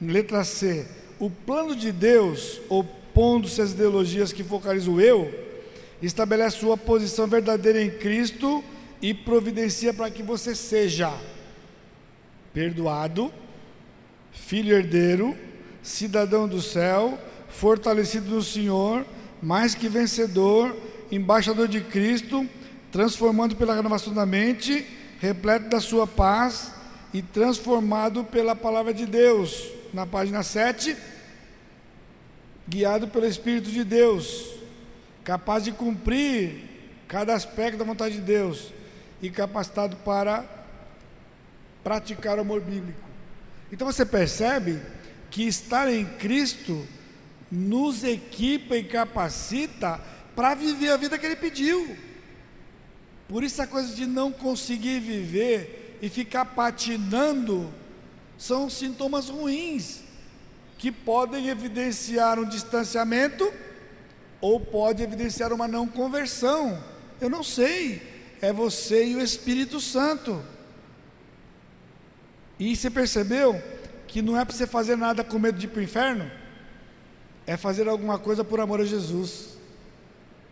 Letra 0.00 0.44
C. 0.44 0.86
O 1.18 1.30
plano 1.30 1.76
de 1.76 1.92
Deus, 1.92 2.60
opondo-se 2.68 3.60
às 3.60 3.72
ideologias 3.72 4.32
que 4.32 4.42
focalizam 4.42 4.94
o 4.94 5.00
eu, 5.00 5.49
estabelece 6.02 6.58
sua 6.58 6.76
posição 6.76 7.26
verdadeira 7.26 7.82
em 7.82 7.90
Cristo 7.90 8.64
e 9.02 9.12
providencia 9.14 9.92
para 9.92 10.10
que 10.10 10.22
você 10.22 10.54
seja 10.54 11.12
perdoado, 12.52 13.32
filho 14.32 14.76
herdeiro, 14.76 15.36
cidadão 15.82 16.48
do 16.48 16.60
céu, 16.60 17.18
fortalecido 17.48 18.30
no 18.30 18.42
Senhor, 18.42 19.06
mais 19.42 19.74
que 19.74 19.88
vencedor 19.88 20.76
embaixador 21.10 21.66
de 21.66 21.80
Cristo, 21.80 22.46
transformando 22.92 23.56
pela 23.56 23.74
renovação 23.74 24.12
da 24.12 24.24
mente, 24.24 24.86
repleto 25.18 25.68
da 25.68 25.80
sua 25.80 26.06
paz 26.06 26.72
e 27.12 27.20
transformado 27.20 28.24
pela 28.24 28.54
palavra 28.54 28.94
de 28.94 29.06
Deus. 29.06 29.68
Na 29.92 30.06
página 30.06 30.42
7, 30.42 30.96
guiado 32.68 33.08
pelo 33.08 33.26
Espírito 33.26 33.70
de 33.70 33.82
Deus, 33.82 34.59
capaz 35.24 35.64
de 35.64 35.72
cumprir 35.72 36.68
cada 37.06 37.34
aspecto 37.34 37.78
da 37.78 37.84
vontade 37.84 38.16
de 38.16 38.20
Deus 38.20 38.72
e 39.20 39.30
capacitado 39.30 39.96
para 39.98 40.44
praticar 41.82 42.38
o 42.38 42.42
amor 42.42 42.60
bíblico. 42.60 43.00
Então 43.72 43.86
você 43.86 44.04
percebe 44.04 44.80
que 45.30 45.46
estar 45.46 45.90
em 45.92 46.04
Cristo 46.04 46.86
nos 47.50 48.04
equipa 48.04 48.76
e 48.76 48.84
capacita 48.84 50.00
para 50.34 50.54
viver 50.54 50.90
a 50.90 50.96
vida 50.96 51.18
que 51.18 51.26
ele 51.26 51.36
pediu. 51.36 51.96
Por 53.28 53.44
isso 53.44 53.60
a 53.62 53.66
coisa 53.66 53.94
de 53.94 54.06
não 54.06 54.32
conseguir 54.32 55.00
viver 55.00 55.98
e 56.02 56.08
ficar 56.08 56.44
patinando 56.44 57.72
são 58.38 58.70
sintomas 58.70 59.28
ruins 59.28 60.00
que 60.78 60.90
podem 60.90 61.48
evidenciar 61.48 62.38
um 62.38 62.48
distanciamento 62.48 63.52
ou 64.40 64.58
pode 64.58 65.02
evidenciar 65.02 65.52
uma 65.52 65.68
não 65.68 65.86
conversão. 65.86 66.82
Eu 67.20 67.28
não 67.28 67.42
sei, 67.42 68.02
é 68.40 68.52
você 68.52 69.04
e 69.04 69.16
o 69.16 69.20
Espírito 69.20 69.80
Santo. 69.80 70.42
E 72.58 72.74
você 72.74 72.90
percebeu 72.90 73.60
que 74.06 74.20
não 74.20 74.38
é 74.38 74.44
para 74.44 74.54
você 74.54 74.66
fazer 74.66 74.96
nada 74.96 75.22
com 75.22 75.38
medo 75.38 75.58
de 75.58 75.66
ir 75.66 75.68
para 75.68 75.80
o 75.80 75.82
inferno? 75.82 76.30
É 77.46 77.56
fazer 77.56 77.88
alguma 77.88 78.18
coisa 78.18 78.44
por 78.44 78.60
amor 78.60 78.80
a 78.80 78.84
Jesus 78.84 79.58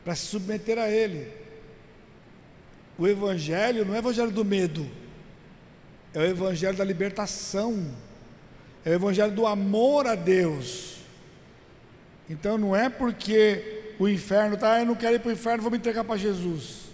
para 0.04 0.14
se 0.14 0.26
submeter 0.26 0.78
a 0.78 0.88
Ele. 0.88 1.30
O 2.98 3.06
Evangelho 3.06 3.84
não 3.84 3.94
é 3.94 3.98
o 3.98 4.00
Evangelho 4.00 4.30
do 4.30 4.44
medo, 4.44 4.88
é 6.14 6.18
o 6.18 6.24
Evangelho 6.24 6.76
da 6.76 6.84
libertação, 6.84 7.94
é 8.84 8.90
o 8.90 8.94
Evangelho 8.94 9.32
do 9.32 9.46
amor 9.46 10.06
a 10.06 10.14
Deus. 10.14 10.96
Então 12.28 12.58
não 12.58 12.74
é 12.74 12.88
porque 12.88 13.77
o 13.98 14.08
inferno 14.08 14.54
está, 14.54 14.74
ah, 14.74 14.80
eu 14.80 14.86
não 14.86 14.94
quero 14.94 15.16
ir 15.16 15.18
para 15.18 15.30
o 15.30 15.32
inferno, 15.32 15.62
vou 15.62 15.70
me 15.70 15.78
entregar 15.78 16.04
para 16.04 16.16
Jesus. 16.16 16.88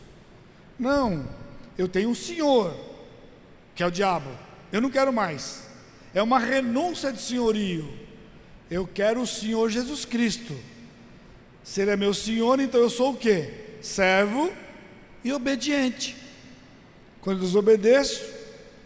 Não, 0.79 1.29
eu 1.77 1.87
tenho 1.87 2.09
um 2.09 2.15
Senhor, 2.15 2.75
que 3.75 3.83
é 3.83 3.87
o 3.87 3.91
diabo, 3.91 4.31
eu 4.73 4.81
não 4.81 4.91
quero 4.91 5.13
mais. 5.13 5.69
É 6.15 6.23
uma 6.23 6.39
renúncia 6.39 7.13
de 7.13 7.21
senhorio. 7.21 7.93
Eu 8.71 8.87
quero 8.87 9.21
o 9.21 9.27
Senhor 9.27 9.69
Jesus 9.69 10.05
Cristo. 10.05 10.55
Se 11.63 11.81
ele 11.81 11.91
é 11.91 11.97
meu 11.97 12.13
senhor, 12.13 12.61
então 12.61 12.81
eu 12.81 12.91
sou 12.91 13.13
o 13.13 13.17
quê? 13.17 13.51
Servo 13.81 14.53
e 15.25 15.33
obediente. 15.33 16.15
Quando 17.23 17.41
desobedeço, 17.41 18.23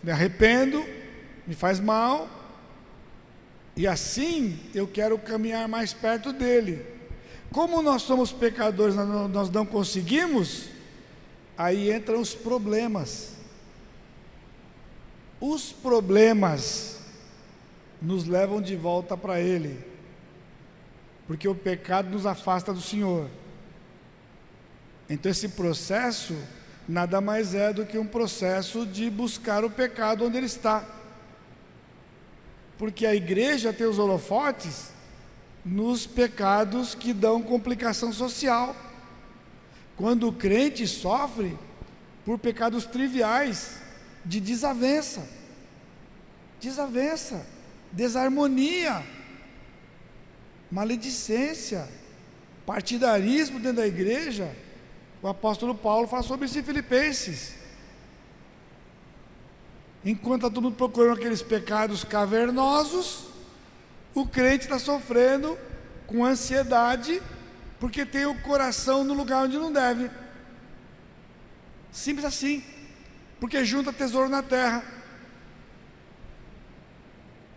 me 0.03 0.13
arrependo, 0.13 0.85
me 1.45 1.55
faz 1.55 1.81
mal, 1.81 2.31
e 3.77 3.87
assim 3.87 4.59
eu 4.75 4.87
quero 4.87 5.19
caminhar 5.19 5.67
mais 5.67 5.93
perto 5.93 6.33
dele. 6.33 6.98
Como 7.53 7.83
nós 7.83 8.03
somos 8.03 8.33
pecadores, 8.33 8.95
nós 8.95 9.51
não 9.51 9.65
conseguimos, 9.65 10.69
aí 11.57 11.93
entram 11.93 12.21
os 12.21 12.35
problemas. 12.35 13.35
Os 15.41 15.73
problemas 15.73 17.01
nos 18.01 18.25
levam 18.25 18.61
de 18.61 18.77
volta 18.77 19.17
para 19.17 19.41
Ele 19.41 19.89
porque 21.29 21.47
o 21.47 21.55
pecado 21.55 22.09
nos 22.09 22.25
afasta 22.25 22.73
do 22.73 22.81
Senhor. 22.81 23.29
Então, 25.11 25.31
esse 25.31 25.51
processo 25.51 26.35
nada 26.89 27.21
mais 27.21 27.55
é 27.55 27.71
do 27.71 27.85
que 27.85 27.99
um 27.99 28.07
processo 28.07 28.87
de 28.87 29.11
buscar 29.11 29.63
o 29.63 29.69
pecado 29.69 30.25
onde 30.25 30.39
ele 30.39 30.47
está. 30.47 30.89
Porque 32.79 33.05
a 33.05 33.15
igreja 33.15 33.75
tem 33.75 33.87
os 33.87 33.99
holofotes 33.99 34.91
nos 35.65 36.07
pecados 36.07 36.95
que 36.95 37.13
dão 37.13 37.43
complicação 37.43 38.13
social. 38.13 38.75
Quando 39.97 40.29
o 40.29 40.33
crente 40.33 40.87
sofre 40.87 41.59
por 42.25 42.39
pecados 42.39 42.85
triviais, 42.85 43.81
de 44.25 44.41
desavença, 44.41 45.29
desavença, 46.61 47.47
desarmonia 47.93 49.05
maledicência, 50.71 51.89
partidarismo 52.67 53.59
dentro 53.59 53.79
da 53.79 53.87
igreja. 53.87 54.55
O 55.23 55.29
apóstolo 55.29 55.75
Paulo 55.75 56.07
fala 56.07 56.23
sobre 56.23 56.47
isso 56.47 56.59
em 56.59 56.63
Filipenses. 56.63 57.55
Enquanto 60.05 60.43
está 60.43 60.49
todo 60.49 60.63
mundo 60.63 60.77
procurando 60.77 61.19
aqueles 61.19 61.43
pecados 61.43 62.05
cavernosos, 62.05 63.28
o 64.21 64.27
crente 64.27 64.65
está 64.65 64.79
sofrendo 64.79 65.59
com 66.07 66.25
ansiedade, 66.25 67.23
porque 67.79 68.05
tem 68.05 68.27
o 68.27 68.41
coração 68.41 69.05
no 69.05 69.15
lugar 69.15 69.45
onde 69.45 69.57
não 69.57 69.73
deve. 69.73 70.11
Simples 71.93 72.25
assim. 72.25 72.65
Porque 73.39 73.65
junta 73.65 73.93
tesouro 73.93 74.29
na 74.29 74.43
terra. 74.43 74.83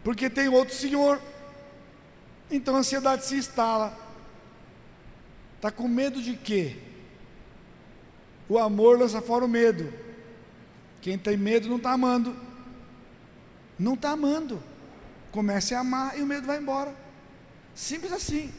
Porque 0.03 0.29
tem 0.29 0.47
outro 0.47 0.75
senhor. 0.75 1.21
Então 2.49 2.75
a 2.75 2.79
ansiedade 2.79 3.25
se 3.25 3.35
instala. 3.35 3.97
Está 5.55 5.71
com 5.71 5.87
medo 5.87 6.21
de 6.21 6.35
quê? 6.35 6.77
O 8.49 8.59
amor 8.59 8.99
lança 8.99 9.21
fora 9.21 9.45
o 9.45 9.47
medo. 9.47 9.93
Quem 11.01 11.17
tem 11.17 11.37
medo 11.37 11.69
não 11.69 11.77
está 11.77 11.91
amando. 11.91 12.35
Não 13.79 13.93
está 13.93 14.11
amando. 14.11 14.70
Comece 15.31 15.73
a 15.73 15.79
amar 15.79 16.17
e 16.17 16.21
o 16.21 16.25
medo 16.25 16.45
vai 16.45 16.57
embora. 16.57 16.93
Simples 17.73 18.11
assim. 18.11 18.51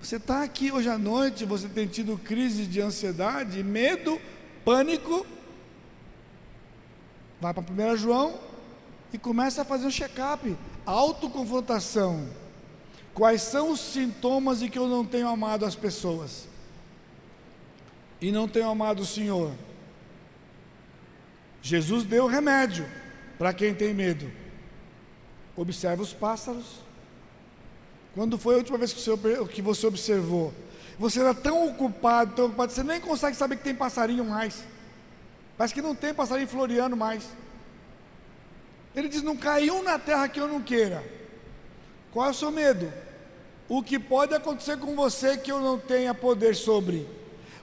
Você 0.00 0.16
está 0.16 0.42
aqui 0.42 0.70
hoje 0.70 0.88
à 0.88 0.98
noite, 0.98 1.44
você 1.44 1.68
tem 1.68 1.86
tido 1.86 2.18
crise 2.18 2.66
de 2.66 2.80
ansiedade, 2.80 3.62
medo, 3.62 4.20
pânico. 4.64 5.26
Vai 7.40 7.54
para 7.54 7.62
1 7.62 7.96
João 7.96 8.38
e 9.12 9.18
começa 9.18 9.62
a 9.62 9.64
fazer 9.64 9.86
um 9.86 9.90
check-up, 9.90 10.56
autoconfrontação. 10.84 12.28
Quais 13.14 13.42
são 13.42 13.70
os 13.70 13.80
sintomas 13.80 14.58
de 14.58 14.68
que 14.68 14.78
eu 14.78 14.88
não 14.88 15.06
tenho 15.06 15.28
amado 15.28 15.64
as 15.64 15.76
pessoas? 15.76 16.48
E 18.20 18.32
não 18.32 18.48
tenho 18.48 18.68
amado 18.68 19.00
o 19.00 19.06
Senhor? 19.06 19.52
Jesus 21.62 22.04
deu 22.04 22.26
remédio 22.26 22.86
para 23.38 23.54
quem 23.54 23.74
tem 23.74 23.94
medo. 23.94 24.30
Observa 25.56 26.02
os 26.02 26.12
pássaros. 26.12 26.80
Quando 28.14 28.38
foi 28.38 28.54
a 28.54 28.58
última 28.58 28.78
vez 28.78 28.92
que 28.92 29.00
você, 29.00 29.46
que 29.46 29.62
você 29.62 29.86
observou? 29.86 30.52
Você 30.98 31.20
era 31.20 31.34
tão 31.34 31.68
ocupado, 31.68 32.34
tão 32.34 32.46
ocupado, 32.46 32.72
você 32.72 32.82
nem 32.82 33.00
consegue 33.00 33.36
saber 33.36 33.56
que 33.56 33.64
tem 33.64 33.74
passarinho 33.74 34.24
mais. 34.24 34.64
Parece 35.56 35.74
que 35.74 35.82
não 35.82 35.94
tem 35.94 36.14
passarinho 36.14 36.48
floreando 36.48 36.96
mais. 36.96 37.24
Ele 38.94 39.08
diz: 39.08 39.22
Não 39.22 39.36
caiu 39.36 39.82
na 39.82 39.98
terra 39.98 40.28
que 40.28 40.40
eu 40.40 40.46
não 40.46 40.60
queira. 40.60 41.04
Qual 42.12 42.26
é 42.26 42.30
o 42.30 42.34
seu 42.34 42.50
medo? 42.50 42.92
O 43.68 43.82
que 43.82 43.98
pode 43.98 44.34
acontecer 44.34 44.78
com 44.78 44.94
você 44.94 45.36
que 45.36 45.50
eu 45.50 45.60
não 45.60 45.78
tenha 45.78 46.14
poder 46.14 46.54
sobre? 46.54 47.08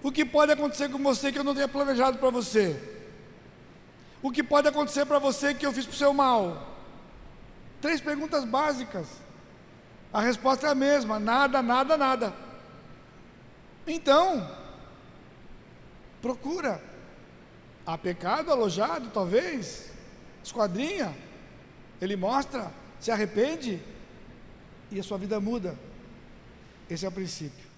O 0.03 0.11
que 0.11 0.25
pode 0.25 0.51
acontecer 0.51 0.89
com 0.89 0.97
você 0.97 1.31
que 1.31 1.39
eu 1.39 1.43
não 1.43 1.53
tenha 1.53 1.67
planejado 1.67 2.17
para 2.17 2.29
você? 2.29 2.77
O 4.21 4.31
que 4.31 4.43
pode 4.43 4.67
acontecer 4.67 5.05
para 5.05 5.19
você 5.19 5.53
que 5.53 5.65
eu 5.65 5.71
fiz 5.71 5.85
para 5.85 5.93
o 5.93 5.97
seu 5.97 6.13
mal? 6.13 6.70
Três 7.81 7.99
perguntas 7.99 8.45
básicas. 8.45 9.07
A 10.13 10.21
resposta 10.21 10.67
é 10.67 10.69
a 10.69 10.75
mesma: 10.75 11.19
nada, 11.19 11.61
nada, 11.61 11.97
nada. 11.97 12.33
Então, 13.87 14.49
procura. 16.21 16.81
Há 17.83 17.97
pecado 17.97 18.51
alojado, 18.51 19.09
talvez? 19.09 19.91
esquadrinha, 20.43 21.15
ele 22.01 22.15
mostra, 22.15 22.71
se 22.99 23.11
arrepende 23.11 23.79
e 24.89 24.99
a 24.99 25.03
sua 25.03 25.17
vida 25.17 25.39
muda. 25.39 25.77
Esse 26.89 27.05
é 27.05 27.09
o 27.09 27.11
princípio. 27.11 27.70